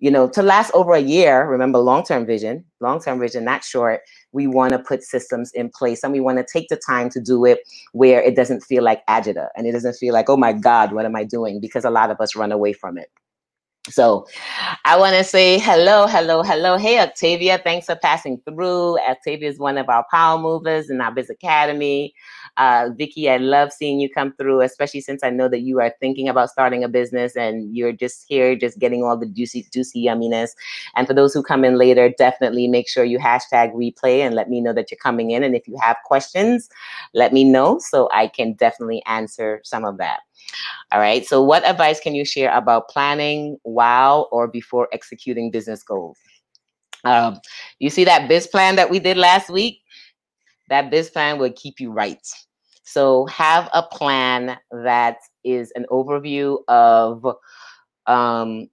you 0.00 0.10
know, 0.10 0.28
to 0.30 0.42
last 0.42 0.70
over 0.72 0.94
a 0.94 1.00
year, 1.00 1.46
remember 1.46 1.78
long-term 1.78 2.24
vision, 2.24 2.64
long-term 2.80 3.20
vision, 3.20 3.44
not 3.44 3.62
short, 3.62 4.00
we 4.32 4.46
want 4.46 4.72
to 4.72 4.78
put 4.78 5.02
systems 5.02 5.52
in 5.54 5.70
place 5.70 6.02
and 6.02 6.12
we 6.12 6.20
want 6.20 6.38
to 6.38 6.46
take 6.50 6.68
the 6.68 6.80
time 6.86 7.10
to 7.10 7.20
do 7.20 7.44
it 7.44 7.60
where 7.92 8.20
it 8.20 8.36
doesn't 8.36 8.60
feel 8.62 8.82
like 8.82 9.04
agita 9.06 9.48
and 9.56 9.66
it 9.66 9.72
doesn't 9.72 9.94
feel 9.94 10.14
like, 10.14 10.28
oh 10.28 10.36
my 10.36 10.52
God, 10.52 10.92
what 10.92 11.04
am 11.04 11.16
I 11.16 11.24
doing? 11.24 11.60
Because 11.60 11.84
a 11.84 11.90
lot 11.90 12.10
of 12.10 12.20
us 12.20 12.36
run 12.36 12.52
away 12.52 12.72
from 12.72 12.98
it. 12.98 13.10
So 13.88 14.26
I 14.84 14.98
want 14.98 15.16
to 15.16 15.24
say 15.24 15.58
hello, 15.58 16.06
hello, 16.06 16.42
hello. 16.42 16.76
Hey, 16.76 17.00
Octavia, 17.00 17.58
thanks 17.58 17.86
for 17.86 17.96
passing 17.96 18.40
through. 18.46 18.98
Octavia 19.08 19.48
is 19.48 19.58
one 19.58 19.78
of 19.78 19.88
our 19.88 20.04
power 20.10 20.38
movers 20.38 20.90
in 20.90 21.00
our 21.00 21.12
Biz 21.12 21.30
Academy. 21.30 22.12
Uh, 22.56 22.90
Vicky, 22.96 23.30
I 23.30 23.38
love 23.38 23.72
seeing 23.72 24.00
you 24.00 24.08
come 24.08 24.32
through, 24.32 24.60
especially 24.60 25.00
since 25.00 25.22
I 25.22 25.30
know 25.30 25.48
that 25.48 25.60
you 25.60 25.80
are 25.80 25.94
thinking 26.00 26.28
about 26.28 26.50
starting 26.50 26.84
a 26.84 26.88
business 26.88 27.36
and 27.36 27.74
you're 27.74 27.92
just 27.92 28.24
here, 28.28 28.54
just 28.56 28.78
getting 28.78 29.02
all 29.02 29.16
the 29.16 29.26
juicy, 29.26 29.66
juicy 29.72 30.04
yumminess. 30.04 30.50
And 30.96 31.06
for 31.06 31.14
those 31.14 31.32
who 31.32 31.42
come 31.42 31.64
in 31.64 31.76
later, 31.76 32.12
definitely 32.16 32.68
make 32.68 32.88
sure 32.88 33.04
you 33.04 33.18
hashtag 33.18 33.72
replay 33.74 34.20
and 34.20 34.34
let 34.34 34.50
me 34.50 34.60
know 34.60 34.72
that 34.72 34.90
you're 34.90 34.98
coming 34.98 35.30
in. 35.30 35.42
And 35.42 35.54
if 35.54 35.66
you 35.66 35.76
have 35.80 35.96
questions, 36.04 36.68
let 37.14 37.32
me 37.32 37.44
know 37.44 37.78
so 37.78 38.08
I 38.12 38.28
can 38.28 38.54
definitely 38.54 39.02
answer 39.06 39.60
some 39.64 39.84
of 39.84 39.98
that. 39.98 40.20
All 40.92 41.00
right. 41.00 41.24
So, 41.24 41.42
what 41.42 41.64
advice 41.64 42.00
can 42.00 42.14
you 42.14 42.24
share 42.24 42.52
about 42.56 42.88
planning 42.88 43.58
while 43.62 44.28
or 44.32 44.48
before 44.48 44.88
executing 44.92 45.50
business 45.50 45.82
goals? 45.82 46.18
Um, 47.04 47.40
you 47.78 47.90
see 47.90 48.04
that 48.04 48.28
biz 48.28 48.46
plan 48.46 48.76
that 48.76 48.90
we 48.90 48.98
did 48.98 49.16
last 49.16 49.50
week? 49.50 49.82
That 50.70 50.90
biz 50.90 51.10
plan 51.10 51.38
will 51.38 51.52
keep 51.52 51.80
you 51.80 51.92
right. 51.92 52.26
So, 52.84 53.26
have 53.26 53.68
a 53.74 53.82
plan 53.82 54.58
that 54.72 55.18
is 55.44 55.70
an 55.76 55.86
overview 55.90 56.58
of 56.68 57.24
um, 58.06 58.68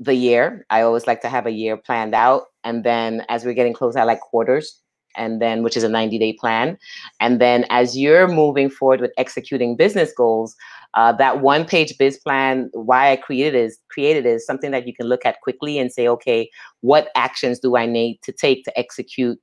the 0.00 0.14
year. 0.14 0.66
I 0.70 0.82
always 0.82 1.06
like 1.06 1.22
to 1.22 1.28
have 1.28 1.46
a 1.46 1.52
year 1.52 1.76
planned 1.76 2.14
out. 2.14 2.44
And 2.64 2.84
then 2.84 3.24
as 3.28 3.44
we're 3.44 3.54
getting 3.54 3.72
close, 3.72 3.96
I 3.96 4.02
like 4.02 4.20
quarters 4.20 4.80
and 5.16 5.40
then 5.40 5.62
which 5.62 5.76
is 5.76 5.82
a 5.82 5.88
90 5.88 6.18
day 6.18 6.34
plan 6.34 6.76
and 7.18 7.40
then 7.40 7.64
as 7.70 7.96
you're 7.96 8.28
moving 8.28 8.68
forward 8.68 9.00
with 9.00 9.10
executing 9.16 9.74
business 9.74 10.12
goals 10.14 10.54
uh, 10.94 11.12
that 11.12 11.40
one 11.40 11.64
page 11.64 11.96
biz 11.98 12.18
plan, 12.18 12.70
why 12.72 13.12
I 13.12 13.16
created 13.16 13.54
is 13.54 13.78
created 13.90 14.26
is 14.26 14.46
something 14.46 14.70
that 14.70 14.86
you 14.86 14.94
can 14.94 15.06
look 15.06 15.24
at 15.26 15.40
quickly 15.42 15.78
and 15.78 15.92
say, 15.92 16.08
okay, 16.08 16.50
what 16.80 17.10
actions 17.14 17.58
do 17.58 17.76
I 17.76 17.86
need 17.86 18.20
to 18.22 18.32
take 18.32 18.64
to 18.64 18.78
execute 18.78 19.38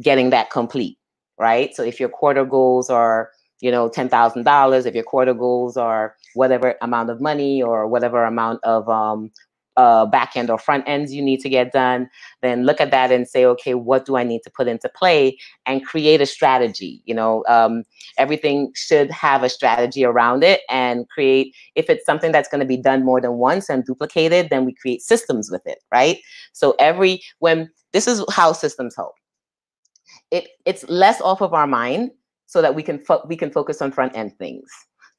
getting 0.00 0.30
that 0.30 0.50
complete, 0.50 0.98
right? 1.38 1.74
So 1.74 1.82
if 1.82 2.00
your 2.00 2.08
quarter 2.08 2.44
goals 2.44 2.90
are, 2.90 3.30
you 3.60 3.70
know, 3.70 3.88
ten 3.88 4.08
thousand 4.08 4.44
dollars, 4.44 4.86
if 4.86 4.94
your 4.94 5.04
quarter 5.04 5.34
goals 5.34 5.76
are 5.76 6.14
whatever 6.34 6.76
amount 6.82 7.10
of 7.10 7.20
money 7.20 7.62
or 7.62 7.86
whatever 7.86 8.24
amount 8.24 8.60
of 8.64 8.88
um, 8.88 9.30
uh, 9.76 10.04
back 10.06 10.36
end 10.36 10.50
or 10.50 10.58
front 10.58 10.84
ends 10.86 11.14
you 11.14 11.22
need 11.22 11.40
to 11.40 11.48
get 11.48 11.72
done, 11.72 12.08
then 12.42 12.64
look 12.64 12.80
at 12.80 12.90
that 12.90 13.10
and 13.10 13.26
say, 13.26 13.44
okay, 13.44 13.74
what 13.74 14.04
do 14.04 14.16
I 14.16 14.22
need 14.24 14.42
to 14.42 14.50
put 14.50 14.68
into 14.68 14.88
play 14.88 15.38
and 15.64 15.84
create 15.84 16.20
a 16.20 16.26
strategy? 16.26 17.02
You 17.04 17.14
know, 17.14 17.44
um, 17.48 17.84
everything 18.18 18.72
should 18.74 19.10
have 19.10 19.42
a 19.42 19.48
strategy 19.48 20.04
around 20.04 20.44
it 20.44 20.60
and 20.68 21.08
create, 21.08 21.54
if 21.74 21.88
it's 21.88 22.04
something 22.04 22.32
that's 22.32 22.48
going 22.48 22.60
to 22.60 22.66
be 22.66 22.76
done 22.76 23.04
more 23.04 23.20
than 23.20 23.34
once 23.34 23.70
and 23.70 23.84
duplicated, 23.84 24.50
then 24.50 24.64
we 24.64 24.74
create 24.74 25.00
systems 25.00 25.50
with 25.50 25.66
it, 25.66 25.78
right? 25.92 26.18
So 26.52 26.74
every, 26.78 27.22
when 27.38 27.70
this 27.92 28.06
is 28.06 28.24
how 28.30 28.52
systems 28.52 28.94
help. 28.94 29.14
It, 30.32 30.48
it's 30.66 30.84
less 30.88 31.20
off 31.20 31.40
of 31.40 31.54
our 31.54 31.68
mind 31.68 32.10
so 32.46 32.60
that 32.60 32.74
we 32.74 32.82
can 32.82 32.98
fo- 32.98 33.24
we 33.28 33.36
can 33.36 33.52
focus 33.52 33.80
on 33.80 33.92
front 33.92 34.16
end 34.16 34.36
things 34.38 34.68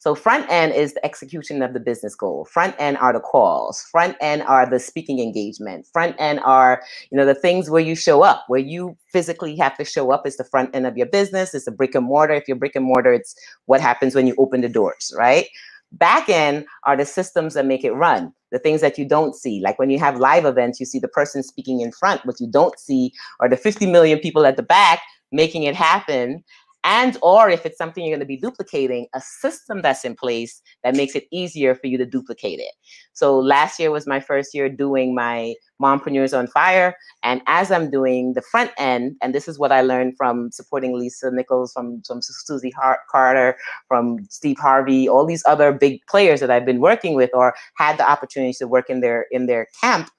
so 0.03 0.15
front 0.15 0.51
end 0.51 0.73
is 0.73 0.93
the 0.95 1.05
execution 1.05 1.61
of 1.61 1.73
the 1.73 1.79
business 1.79 2.13
goal. 2.13 2.43
Front 2.43 2.75
end 2.77 2.97
are 2.97 3.13
the 3.13 3.21
calls. 3.21 3.81
Front 3.89 4.17
end 4.19 4.41
are 4.41 4.69
the 4.69 4.77
speaking 4.77 5.19
engagement. 5.19 5.87
Front 5.93 6.17
end 6.19 6.41
are, 6.43 6.83
you 7.09 7.17
know, 7.17 7.25
the 7.25 7.33
things 7.33 7.69
where 7.69 7.81
you 7.81 7.95
show 7.95 8.21
up, 8.21 8.43
where 8.49 8.59
you 8.59 8.97
physically 9.13 9.55
have 9.55 9.77
to 9.77 9.85
show 9.85 10.11
up 10.11 10.27
is 10.27 10.35
the 10.35 10.43
front 10.43 10.75
end 10.75 10.85
of 10.85 10.97
your 10.97 11.07
business. 11.07 11.53
It's 11.53 11.63
the 11.63 11.71
brick 11.71 11.95
and 11.95 12.05
mortar. 12.05 12.33
If 12.33 12.49
you're 12.49 12.57
brick 12.57 12.75
and 12.75 12.83
mortar, 12.83 13.13
it's 13.13 13.33
what 13.67 13.79
happens 13.79 14.13
when 14.13 14.27
you 14.27 14.35
open 14.37 14.59
the 14.59 14.67
doors, 14.67 15.13
right? 15.17 15.47
Back 15.93 16.27
end 16.27 16.65
are 16.85 16.97
the 16.97 17.05
systems 17.05 17.53
that 17.53 17.65
make 17.65 17.83
it 17.83 17.91
run, 17.91 18.33
the 18.51 18.59
things 18.59 18.81
that 18.81 18.97
you 18.97 19.07
don't 19.07 19.35
see. 19.35 19.61
Like 19.61 19.79
when 19.79 19.89
you 19.89 19.99
have 19.99 20.17
live 20.19 20.45
events, 20.45 20.79
you 20.79 20.85
see 20.85 20.99
the 20.99 21.07
person 21.07 21.43
speaking 21.43 21.81
in 21.81 21.91
front. 21.91 22.25
What 22.25 22.39
you 22.39 22.47
don't 22.49 22.77
see 22.79 23.13
are 23.39 23.47
the 23.47 23.57
50 23.57 23.85
million 23.85 24.19
people 24.19 24.45
at 24.45 24.57
the 24.57 24.63
back 24.63 25.01
making 25.33 25.63
it 25.63 25.75
happen 25.75 26.43
and 26.83 27.17
or 27.21 27.49
if 27.49 27.65
it's 27.65 27.77
something 27.77 28.03
you're 28.03 28.15
going 28.15 28.19
to 28.19 28.25
be 28.25 28.37
duplicating 28.37 29.07
a 29.13 29.21
system 29.21 29.81
that's 29.81 30.03
in 30.03 30.15
place 30.15 30.61
that 30.83 30.95
makes 30.95 31.15
it 31.15 31.25
easier 31.31 31.75
for 31.75 31.87
you 31.87 31.97
to 31.97 32.05
duplicate 32.05 32.59
it. 32.59 32.73
So 33.13 33.37
last 33.39 33.79
year 33.79 33.91
was 33.91 34.07
my 34.07 34.19
first 34.19 34.53
year 34.53 34.69
doing 34.69 35.15
my 35.15 35.55
mompreneurs 35.81 36.37
on 36.37 36.47
fire 36.47 36.95
and 37.23 37.41
as 37.47 37.71
i'm 37.71 37.89
doing 37.89 38.33
the 38.33 38.41
front 38.41 38.71
end 38.77 39.15
and 39.21 39.35
this 39.35 39.47
is 39.47 39.59
what 39.59 39.71
i 39.71 39.81
learned 39.81 40.15
from 40.15 40.49
supporting 40.51 40.97
lisa 40.97 41.29
nichols 41.31 41.73
from, 41.73 42.01
from 42.07 42.21
susie 42.21 42.71
Hart- 42.71 42.99
Carder 43.11 43.57
from 43.87 44.17
steve 44.29 44.57
harvey 44.59 45.09
all 45.09 45.25
these 45.25 45.43
other 45.45 45.73
big 45.73 45.99
players 46.07 46.39
that 46.39 46.49
i've 46.49 46.65
been 46.65 46.79
working 46.79 47.15
with 47.15 47.31
or 47.33 47.53
had 47.75 47.97
the 47.97 48.09
opportunity 48.09 48.53
to 48.53 48.67
work 48.67 48.89
in 48.89 49.01
their 49.01 49.25
in 49.31 49.47
their 49.47 49.67
camp 49.81 50.09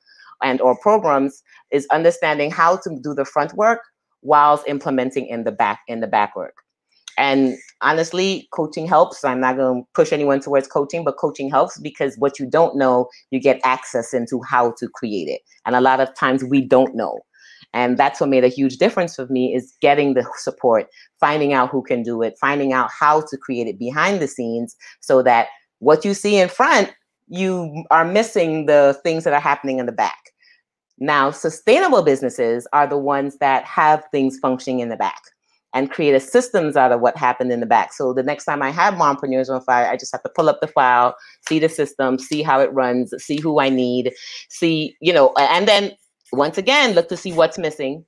and 0.43 0.61
or 0.61 0.77
programs 0.77 1.43
is 1.71 1.87
understanding 1.91 2.51
how 2.51 2.77
to 2.77 2.91
do 3.03 3.15
the 3.15 3.25
front 3.25 3.55
work 3.55 3.81
whilst 4.25 4.67
implementing 4.67 5.27
in 5.27 5.45
the 5.45 5.53
back 5.53 5.81
in 5.87 6.01
the 6.01 6.07
back 6.07 6.35
work. 6.35 6.55
And 7.17 7.57
honestly, 7.81 8.49
coaching 8.53 8.87
helps. 8.87 9.25
I'm 9.25 9.41
not 9.41 9.57
going 9.57 9.83
to 9.83 9.89
push 9.95 10.13
anyone 10.13 10.41
towards 10.41 10.67
coaching, 10.67 11.05
but 11.05 11.17
coaching 11.17 11.49
helps 11.49 11.79
because 11.79 12.17
what 12.19 12.41
you 12.41 12.47
don't 12.47 12.77
know, 12.77 13.09
you 13.31 13.41
get 13.41 13.61
access 13.65 14.13
into 14.13 14.41
how 14.43 14.75
to 14.79 14.89
create 14.89 15.29
it. 15.29 15.41
And 15.65 15.77
a 15.77 15.81
lot 15.81 16.01
of 16.01 16.13
times 16.17 16.43
we 16.43 16.61
don't 16.61 16.97
know. 16.97 17.21
And 17.73 17.99
that's 17.99 18.21
what 18.21 18.29
made 18.31 18.45
a 18.45 18.49
huge 18.49 18.77
difference 18.77 19.17
for 19.17 19.27
me 19.27 19.55
is 19.55 19.75
getting 19.81 20.15
the 20.15 20.25
support, 20.37 20.87
finding 21.19 21.53
out 21.53 21.71
who 21.71 21.83
can 21.83 22.03
do 22.03 22.23
it, 22.23 22.35
finding 22.41 22.73
out 22.73 22.91
how 22.91 23.21
to 23.21 23.37
create 23.37 23.67
it 23.67 23.79
behind 23.79 24.21
the 24.21 24.29
scenes 24.29 24.77
so 25.01 25.23
that 25.23 25.49
what 25.81 26.05
you 26.05 26.15
see 26.15 26.37
in 26.37 26.49
front, 26.49 26.93
you 27.27 27.85
are 27.91 28.05
missing 28.05 28.67
the 28.67 28.99
things 29.03 29.25
that 29.25 29.33
are 29.33 29.41
happening 29.41 29.79
in 29.79 29.87
the 29.87 29.93
back. 29.93 30.34
Now, 30.99 31.31
sustainable 31.31 32.03
businesses 32.03 32.67
are 32.73 32.87
the 32.87 32.99
ones 32.99 33.39
that 33.39 33.65
have 33.65 34.05
things 34.13 34.39
functioning 34.39 34.81
in 34.81 34.89
the 34.89 34.97
back 34.97 35.21
and 35.75 35.91
create 35.91 36.15
a 36.15 36.21
systems 36.21 36.77
out 36.77 36.93
of 36.93 37.01
what 37.01 37.17
happened 37.17 37.51
in 37.51 37.59
the 37.59 37.67
back. 37.67 37.93
So 37.93 38.15
the 38.15 38.23
next 38.23 38.45
time 38.45 38.63
I 38.63 38.71
have 38.71 38.95
mompreneurs 38.95 39.51
on 39.51 39.61
fire, 39.63 39.89
I 39.89 39.97
just 39.97 40.13
have 40.13 40.23
to 40.23 40.31
pull 40.35 40.49
up 40.49 40.61
the 40.61 40.69
file, 40.69 41.17
see 41.49 41.59
the 41.59 41.69
system, 41.69 42.19
see 42.19 42.43
how 42.43 42.61
it 42.61 42.73
runs, 42.73 43.13
see 43.19 43.41
who 43.41 43.59
I 43.59 43.71
need, 43.71 44.13
see, 44.51 44.97
you 45.01 45.13
know, 45.13 45.33
and 45.37 45.67
then 45.67 45.93
once 46.33 46.59
again, 46.59 46.95
look 46.95 47.09
to 47.09 47.17
see 47.17 47.33
what's 47.33 47.59
missing, 47.59 48.05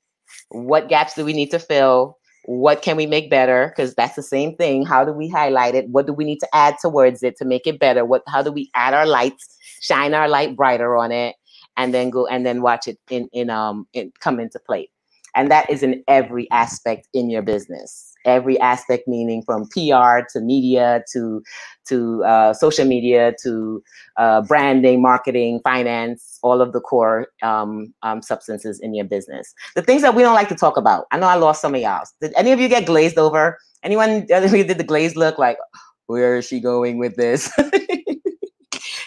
what 0.51 0.89
gaps 0.89 1.15
do 1.15 1.25
we 1.25 1.33
need 1.33 1.51
to 1.51 1.59
fill, 1.59 2.17
what 2.45 2.83
can 2.83 2.97
we 2.97 3.07
make 3.07 3.29
better? 3.29 3.73
Because 3.75 3.95
that's 3.95 4.15
the 4.15 4.23
same 4.23 4.55
thing. 4.55 4.87
How 4.87 5.05
do 5.05 5.13
we 5.13 5.29
highlight 5.29 5.75
it? 5.75 5.89
What 5.89 6.07
do 6.07 6.13
we 6.13 6.25
need 6.25 6.39
to 6.39 6.49
add 6.55 6.77
towards 6.81 7.25
it 7.25 7.37
to 7.39 7.45
make 7.45 7.67
it 7.67 7.81
better? 7.81 8.05
What 8.05 8.23
how 8.29 8.41
do 8.41 8.53
we 8.53 8.71
add 8.75 8.95
our 8.95 9.07
lights 9.07 9.57
shine 9.81 10.15
our 10.15 10.29
light 10.29 10.57
brighter 10.57 10.97
on 10.97 11.13
it 11.13 11.35
and 11.77 11.95
then 11.95 12.11
go 12.11 12.27
and 12.27 12.47
then 12.47 12.63
watch 12.63 12.87
it 12.89 12.99
in 13.11 13.29
in 13.33 13.51
um 13.51 13.87
in, 13.93 14.13
come 14.21 14.41
into 14.41 14.59
play. 14.59 14.89
And 15.35 15.51
that 15.51 15.69
is 15.69 15.83
in 15.83 16.03
every 16.09 16.51
aspect 16.51 17.09
in 17.13 17.29
your 17.29 17.43
business. 17.43 18.15
Every 18.25 18.59
aspect 18.59 19.07
meaning 19.07 19.43
from 19.43 19.69
pr 19.69 20.27
to 20.33 20.41
media 20.41 21.05
to 21.13 21.43
to 21.89 22.25
uh, 22.25 22.53
social 22.55 22.87
media 22.87 23.35
to 23.43 23.83
uh, 24.17 24.43
branding 24.43 25.03
marketing 25.03 25.61
finance 25.63 26.39
all 26.43 26.61
of 26.61 26.73
the 26.73 26.81
core 26.81 27.29
um, 27.43 27.93
um, 28.03 28.23
substances 28.23 28.81
in 28.81 28.95
your 28.95 29.05
business. 29.05 29.55
The 29.75 29.83
things 29.83 30.03
that 30.03 30.15
we 30.15 30.23
don't 30.23 30.35
like 30.35 30.49
to 30.49 30.57
talk 30.57 30.77
about. 30.77 31.07
I 31.13 31.19
know 31.19 31.27
i 31.29 31.35
lost 31.37 31.61
some 31.61 31.75
of 31.75 31.81
y'all 31.81 32.05
did 32.21 32.33
any 32.37 32.53
of 32.53 32.61
you 32.61 32.69
get 32.69 32.87
glazed 32.87 33.19
over? 33.19 33.59
Anyone 33.83 34.27
did 34.27 34.79
the 34.79 34.85
glazed 34.85 35.17
look 35.17 35.39
like 35.39 35.59
where 36.07 36.37
is 36.37 36.47
she 36.47 36.61
going 36.61 36.99
with 36.99 37.17
this 37.17 37.53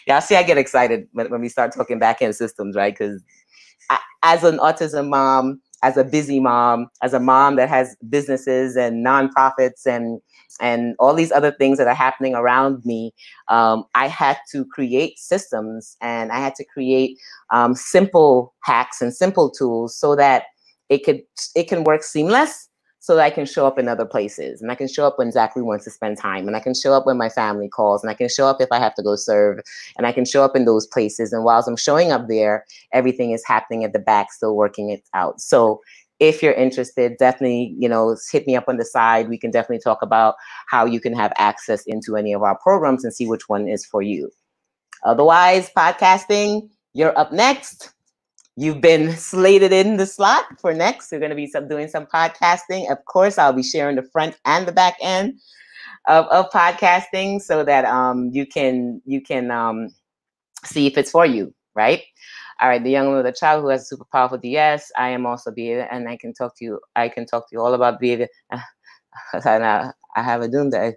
yeah, 0.09 0.19
see, 0.19 0.35
I 0.35 0.41
get 0.41 0.57
excited 0.57 1.07
when, 1.11 1.29
when 1.29 1.39
we 1.39 1.49
start 1.49 1.71
talking 1.71 1.99
back 1.99 2.19
end 2.19 2.35
systems, 2.35 2.75
right? 2.75 2.97
Because 2.97 3.23
as 4.23 4.43
an 4.43 4.57
autism 4.57 5.09
mom, 5.09 5.61
as 5.83 5.97
a 5.97 6.03
busy 6.03 6.39
mom, 6.39 6.87
as 7.03 7.13
a 7.13 7.19
mom 7.19 7.57
that 7.57 7.69
has 7.69 7.95
businesses 8.09 8.75
and 8.75 9.05
nonprofits 9.05 9.85
and 9.85 10.19
and 10.59 10.95
all 10.97 11.13
these 11.13 11.31
other 11.31 11.51
things 11.51 11.77
that 11.77 11.87
are 11.87 11.93
happening 11.93 12.33
around 12.33 12.83
me, 12.83 13.13
um, 13.49 13.85
I 13.93 14.07
had 14.07 14.37
to 14.51 14.65
create 14.65 15.19
systems 15.19 15.95
and 16.01 16.31
I 16.31 16.39
had 16.39 16.55
to 16.55 16.65
create 16.65 17.17
um, 17.51 17.75
simple 17.75 18.55
hacks 18.63 19.01
and 19.03 19.13
simple 19.13 19.51
tools 19.51 19.95
so 19.95 20.15
that 20.15 20.45
it 20.89 21.05
could 21.05 21.21
it 21.55 21.67
can 21.67 21.83
work 21.83 22.01
seamless 22.01 22.68
so 23.09 23.15
that 23.15 23.25
I 23.25 23.31
can 23.31 23.47
show 23.47 23.65
up 23.65 23.79
in 23.79 23.87
other 23.87 24.05
places 24.05 24.61
and 24.61 24.71
I 24.71 24.75
can 24.75 24.87
show 24.87 25.07
up 25.07 25.17
when 25.17 25.31
Zachary 25.31 25.63
wants 25.63 25.83
to 25.85 25.89
spend 25.89 26.19
time 26.19 26.45
and 26.45 26.55
I 26.55 26.59
can 26.59 26.75
show 26.75 26.93
up 26.93 27.07
when 27.07 27.17
my 27.17 27.27
family 27.27 27.67
calls 27.67 28.03
and 28.03 28.11
I 28.11 28.13
can 28.13 28.29
show 28.29 28.45
up 28.45 28.61
if 28.61 28.67
I 28.71 28.77
have 28.77 28.93
to 28.93 29.01
go 29.01 29.15
serve 29.15 29.61
and 29.97 30.05
I 30.05 30.11
can 30.11 30.25
show 30.25 30.43
up 30.43 30.55
in 30.55 30.65
those 30.65 30.85
places. 30.85 31.33
And 31.33 31.43
whilst 31.43 31.67
I'm 31.67 31.75
showing 31.75 32.11
up 32.11 32.27
there, 32.27 32.67
everything 32.93 33.31
is 33.31 33.43
happening 33.43 33.83
at 33.83 33.93
the 33.93 33.97
back, 33.97 34.31
still 34.31 34.55
working 34.55 34.91
it 34.91 35.01
out. 35.15 35.41
So 35.41 35.81
if 36.19 36.43
you're 36.43 36.53
interested, 36.53 37.17
definitely, 37.17 37.73
you 37.79 37.89
know, 37.89 38.15
hit 38.31 38.45
me 38.45 38.55
up 38.55 38.65
on 38.67 38.77
the 38.77 38.85
side. 38.85 39.27
We 39.27 39.39
can 39.39 39.49
definitely 39.49 39.81
talk 39.81 40.03
about 40.03 40.35
how 40.67 40.85
you 40.85 40.99
can 40.99 41.15
have 41.15 41.33
access 41.39 41.81
into 41.87 42.15
any 42.15 42.31
of 42.31 42.43
our 42.43 42.59
programs 42.59 43.03
and 43.03 43.11
see 43.11 43.25
which 43.25 43.49
one 43.49 43.67
is 43.67 43.87
for 43.87 44.03
you. 44.03 44.29
Otherwise, 45.03 45.71
podcasting, 45.75 46.69
you're 46.93 47.17
up 47.17 47.33
next. 47.33 47.91
You've 48.59 48.81
been 48.81 49.15
slated 49.15 49.71
in 49.71 49.95
the 49.95 50.05
slot 50.05 50.43
for 50.59 50.73
next. 50.73 51.13
We're 51.13 51.19
going 51.19 51.29
to 51.29 51.35
be 51.35 51.47
some, 51.47 51.69
doing 51.69 51.87
some 51.87 52.05
podcasting. 52.05 52.91
Of 52.91 52.97
course, 53.05 53.37
I'll 53.37 53.53
be 53.53 53.63
sharing 53.63 53.95
the 53.95 54.03
front 54.11 54.35
and 54.43 54.67
the 54.67 54.73
back 54.73 54.97
end 55.01 55.39
of, 56.09 56.25
of 56.25 56.49
podcasting 56.49 57.41
so 57.41 57.63
that 57.63 57.85
um, 57.85 58.31
you 58.33 58.45
can 58.45 59.01
you 59.05 59.21
can 59.21 59.49
um, 59.49 59.87
see 60.65 60.87
if 60.87 60.97
it's 60.97 61.09
for 61.09 61.25
you, 61.25 61.53
right? 61.73 62.03
All 62.59 62.67
right, 62.67 62.83
the 62.83 62.89
young 62.89 63.05
woman 63.05 63.23
with 63.23 63.33
a 63.33 63.37
child 63.39 63.63
who 63.63 63.69
has 63.69 63.83
a 63.83 63.85
super 63.85 64.05
powerful 64.11 64.37
DS. 64.37 64.91
I 64.97 65.07
am 65.07 65.25
also 65.25 65.51
behavior, 65.51 65.87
and 65.89 66.09
I 66.09 66.17
can 66.17 66.33
talk 66.33 66.57
to 66.57 66.65
you. 66.65 66.81
I 66.97 67.07
can 67.07 67.25
talk 67.25 67.47
to 67.49 67.55
you 67.55 67.61
all 67.61 67.73
about 67.73 68.01
behavior. 68.01 68.27
I 69.33 69.91
have 70.17 70.41
a 70.41 70.49
doom 70.49 70.69
day. 70.69 70.95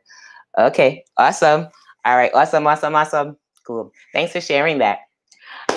Okay, 0.59 1.05
awesome. 1.17 1.69
All 2.05 2.17
right, 2.17 2.33
awesome, 2.35 2.67
awesome, 2.67 2.97
awesome. 2.97 3.37
Cool. 3.65 3.93
Thanks 4.13 4.33
for 4.33 4.41
sharing 4.41 4.79
that. 4.79 4.99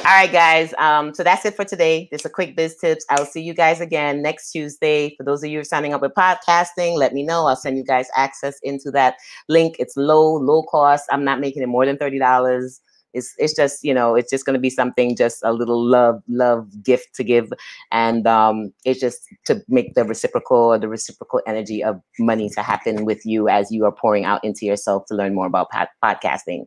All 0.06 0.12
right, 0.12 0.32
guys. 0.32 0.72
Um, 0.78 1.16
so 1.16 1.24
that's 1.24 1.46
it 1.46 1.56
for 1.56 1.66
today. 1.66 2.08
Just 2.12 2.26
a 2.26 2.30
quick 2.30 2.56
biz 2.56 2.76
tips. 2.78 3.04
I'll 3.10 3.26
see 3.26 3.42
you 3.42 3.56
guys 3.56 3.82
again 3.82 4.22
next 4.22 4.52
Tuesday. 4.52 5.16
For 5.18 5.24
those 5.24 5.44
of 5.44 5.50
you 5.50 5.64
signing 5.64 5.96
up 5.96 6.02
with 6.02 6.12
podcasting, 6.14 6.96
let 6.96 7.12
me 7.12 7.24
know. 7.24 7.48
I'll 7.48 7.56
send 7.56 7.76
you 7.76 7.84
guys 7.84 8.08
access 8.16 8.60
into 8.62 8.92
that 8.92 9.16
link. 9.50 9.78
It's 9.80 9.98
low, 9.98 10.36
low 10.36 10.62
cost. 10.62 11.06
I'm 11.12 11.24
not 11.24 11.40
making 11.40 11.64
it 11.64 11.68
more 11.68 11.88
than 11.88 11.98
thirty 11.98 12.20
dollars. 12.20 12.82
It's 13.16 13.34
it's 13.38 13.56
just 13.56 13.84
you 13.84 13.94
know 13.94 14.16
it's 14.16 14.30
just 14.30 14.46
going 14.46 14.54
to 14.54 14.60
be 14.60 14.70
something 14.70 15.16
just 15.16 15.40
a 15.44 15.54
little 15.54 15.84
love 15.84 16.22
love 16.28 16.68
gift 16.84 17.16
to 17.16 17.24
give, 17.24 17.52
and 17.92 18.28
um, 18.28 18.74
it's 18.84 19.00
just 19.00 19.28
to 19.46 19.64
make 19.68 19.96
the 19.96 20.04
reciprocal 20.04 20.58
or 20.58 20.78
the 20.78 20.88
reciprocal 20.90 21.42
energy 21.48 21.84
of 21.84 22.00
money 22.20 22.50
to 22.50 22.62
happen 22.62 23.06
with 23.06 23.26
you 23.26 23.50
as 23.50 23.72
you 23.72 23.86
are 23.86 23.92
pouring 23.92 24.26
out 24.26 24.44
into 24.44 24.66
yourself 24.66 25.06
to 25.08 25.16
learn 25.16 25.34
more 25.34 25.48
about 25.48 25.70
pod- 25.72 25.88
podcasting. 26.04 26.66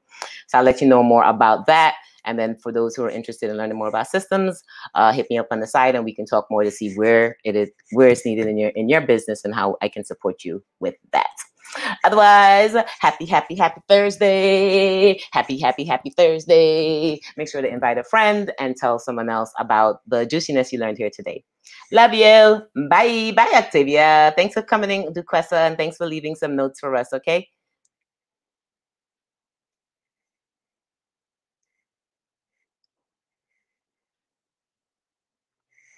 So 0.48 0.58
I'll 0.58 0.64
let 0.64 0.80
you 0.80 0.88
know 0.88 1.02
more 1.02 1.24
about 1.24 1.66
that. 1.66 1.94
And 2.24 2.38
then 2.38 2.56
for 2.62 2.72
those 2.72 2.94
who 2.94 3.04
are 3.04 3.10
interested 3.10 3.48
in 3.48 3.56
learning 3.56 3.78
more 3.78 3.88
about 3.88 4.08
systems, 4.08 4.62
uh, 4.94 5.12
hit 5.12 5.26
me 5.30 5.38
up 5.38 5.46
on 5.50 5.60
the 5.60 5.66
side 5.66 5.94
and 5.94 6.04
we 6.04 6.14
can 6.14 6.26
talk 6.26 6.46
more 6.50 6.62
to 6.62 6.70
see 6.70 6.94
where 6.94 7.36
it 7.44 7.56
is 7.56 7.70
where 7.92 8.08
it's 8.08 8.26
needed 8.26 8.46
in 8.46 8.58
your 8.58 8.70
in 8.70 8.88
your 8.88 9.00
business 9.00 9.44
and 9.44 9.54
how 9.54 9.76
I 9.80 9.88
can 9.88 10.04
support 10.04 10.44
you 10.44 10.62
with 10.80 10.94
that. 11.12 11.26
Otherwise, 12.04 12.76
happy, 13.00 13.26
happy, 13.26 13.54
happy 13.54 13.80
Thursday. 13.88 15.20
Happy, 15.32 15.58
happy, 15.58 15.84
happy 15.84 16.10
Thursday. 16.16 17.20
Make 17.36 17.48
sure 17.48 17.62
to 17.62 17.68
invite 17.68 17.98
a 17.98 18.04
friend 18.04 18.52
and 18.58 18.76
tell 18.76 18.98
someone 18.98 19.28
else 19.28 19.52
about 19.58 20.00
the 20.06 20.26
juiciness 20.26 20.72
you 20.72 20.78
learned 20.78 20.98
here 20.98 21.10
today. 21.12 21.44
Love 21.92 22.14
you. 22.14 22.62
Bye. 22.88 23.32
Bye, 23.36 23.52
Octavia. 23.54 24.32
Thanks 24.36 24.54
for 24.54 24.62
coming 24.62 24.90
in, 24.90 25.12
Duquesa, 25.12 25.66
and 25.66 25.76
thanks 25.76 25.96
for 25.96 26.06
leaving 26.06 26.34
some 26.34 26.56
notes 26.56 26.80
for 26.80 26.94
us, 26.94 27.12
okay? 27.12 27.48